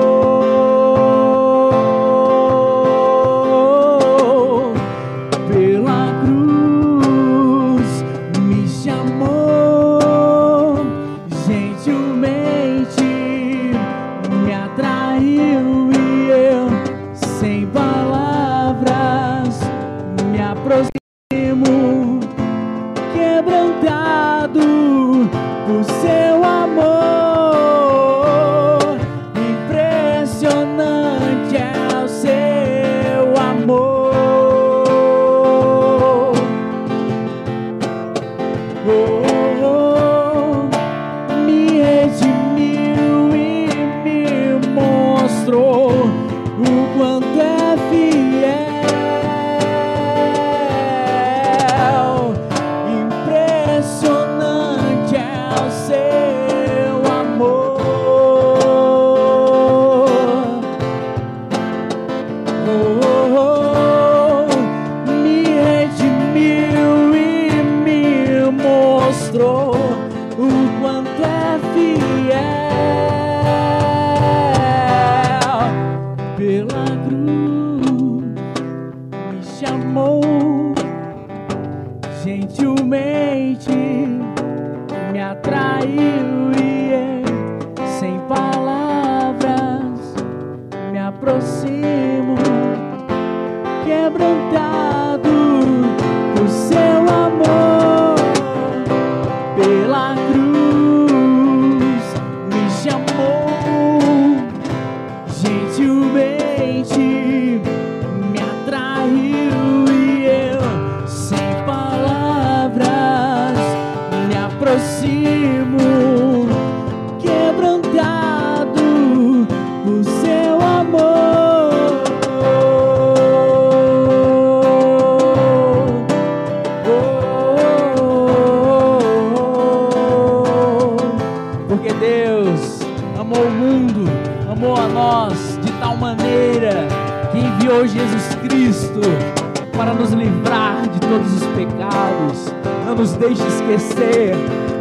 [142.92, 144.36] Não nos deixe esquecer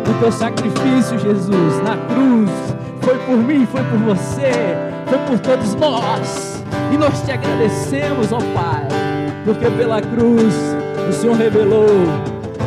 [0.04, 2.50] do teu sacrifício, Jesus, na cruz.
[3.02, 4.50] Foi por mim, foi por você,
[5.06, 6.64] foi por todos nós.
[6.92, 8.88] E nós te agradecemos, ó Pai,
[9.44, 10.52] porque pela cruz
[11.08, 11.86] o Senhor revelou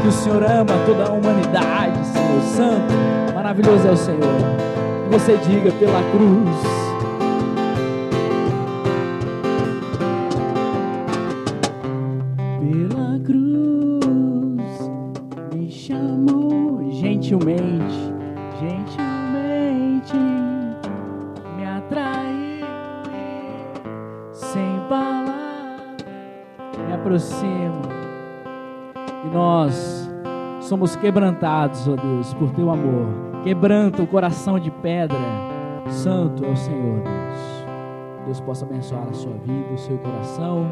[0.01, 3.33] que o Senhor ama toda a humanidade, Senhor Santo.
[3.35, 4.39] Maravilhoso é o Senhor.
[5.03, 6.72] Que você diga pela cruz
[31.03, 33.07] quebrantados, ó Deus, por teu amor.
[33.43, 35.17] Quebranta o coração de pedra.
[35.89, 37.65] Santo é o Senhor, Deus.
[38.23, 40.71] Deus possa abençoar a sua vida, o seu coração.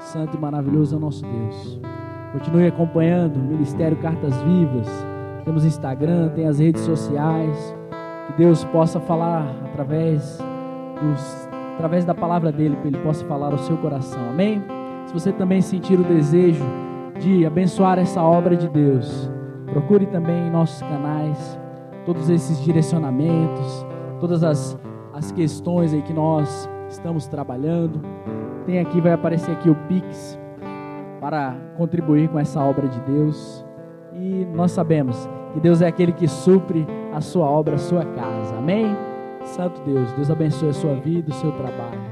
[0.00, 1.80] Santo e maravilhoso é o nosso Deus.
[2.32, 4.88] Continue acompanhando o Ministério Cartas Vivas.
[5.44, 7.76] Temos Instagram, tem as redes sociais.
[8.26, 10.38] Que Deus possa falar através
[11.00, 14.28] dos, através da palavra dele, que ele possa falar ao seu coração.
[14.28, 14.60] Amém?
[15.06, 16.64] Se você também sentir o desejo
[17.20, 19.37] de abençoar essa obra de Deus,
[19.72, 21.58] Procure também em nossos canais
[22.04, 23.86] todos esses direcionamentos,
[24.18, 24.78] todas as,
[25.12, 28.00] as questões aí que nós estamos trabalhando.
[28.64, 30.38] Tem aqui, vai aparecer aqui o Pix
[31.20, 33.64] para contribuir com essa obra de Deus.
[34.14, 38.56] E nós sabemos que Deus é aquele que supre a sua obra, a sua casa.
[38.56, 38.86] Amém?
[39.44, 42.07] Santo Deus, Deus abençoe a sua vida, o seu trabalho.